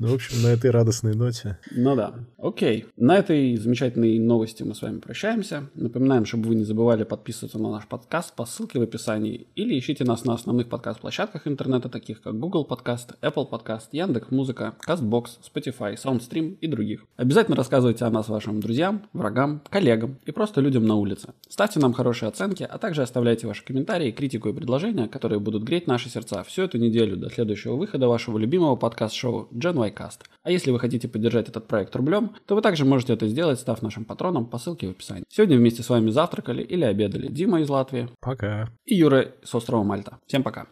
[0.00, 1.58] Ну, в общем, на этой радостной ноте.
[1.72, 2.14] Ну да.
[2.38, 2.86] Окей.
[2.96, 5.70] На этой замечательной новости мы с вами прощаемся.
[5.74, 10.04] Напоминаем, чтобы вы не забывали подписываться на наш подкаст по ссылке в описании или ищите
[10.04, 15.96] нас на основных подкаст-площадках интернета, таких как Google Подкаст, Apple Подкаст, Яндекс Музыка, Castbox, Spotify,
[15.96, 17.04] SoundStream и других.
[17.16, 21.30] Обязательно рассказывайте о нас вашим друзьям, врагам, коллегам и просто людям на улице.
[21.48, 25.88] Ставьте нам хорошие оценки, а также оставляйте ваши комментарии, критику и предложения, которые будут греть
[25.88, 30.24] наши сердца всю эту неделю до следующего выхода вашего любимого подкаст-шоу Gen Y Майкаст.
[30.42, 33.82] А если вы хотите поддержать этот проект рублем, то вы также можете это сделать, став
[33.82, 35.24] нашим патроном по ссылке в описании.
[35.28, 38.08] Сегодня вместе с вами завтракали или обедали Дима из Латвии.
[38.20, 38.68] Пока.
[38.84, 40.18] И Юра с острова Мальта.
[40.26, 40.66] Всем пока.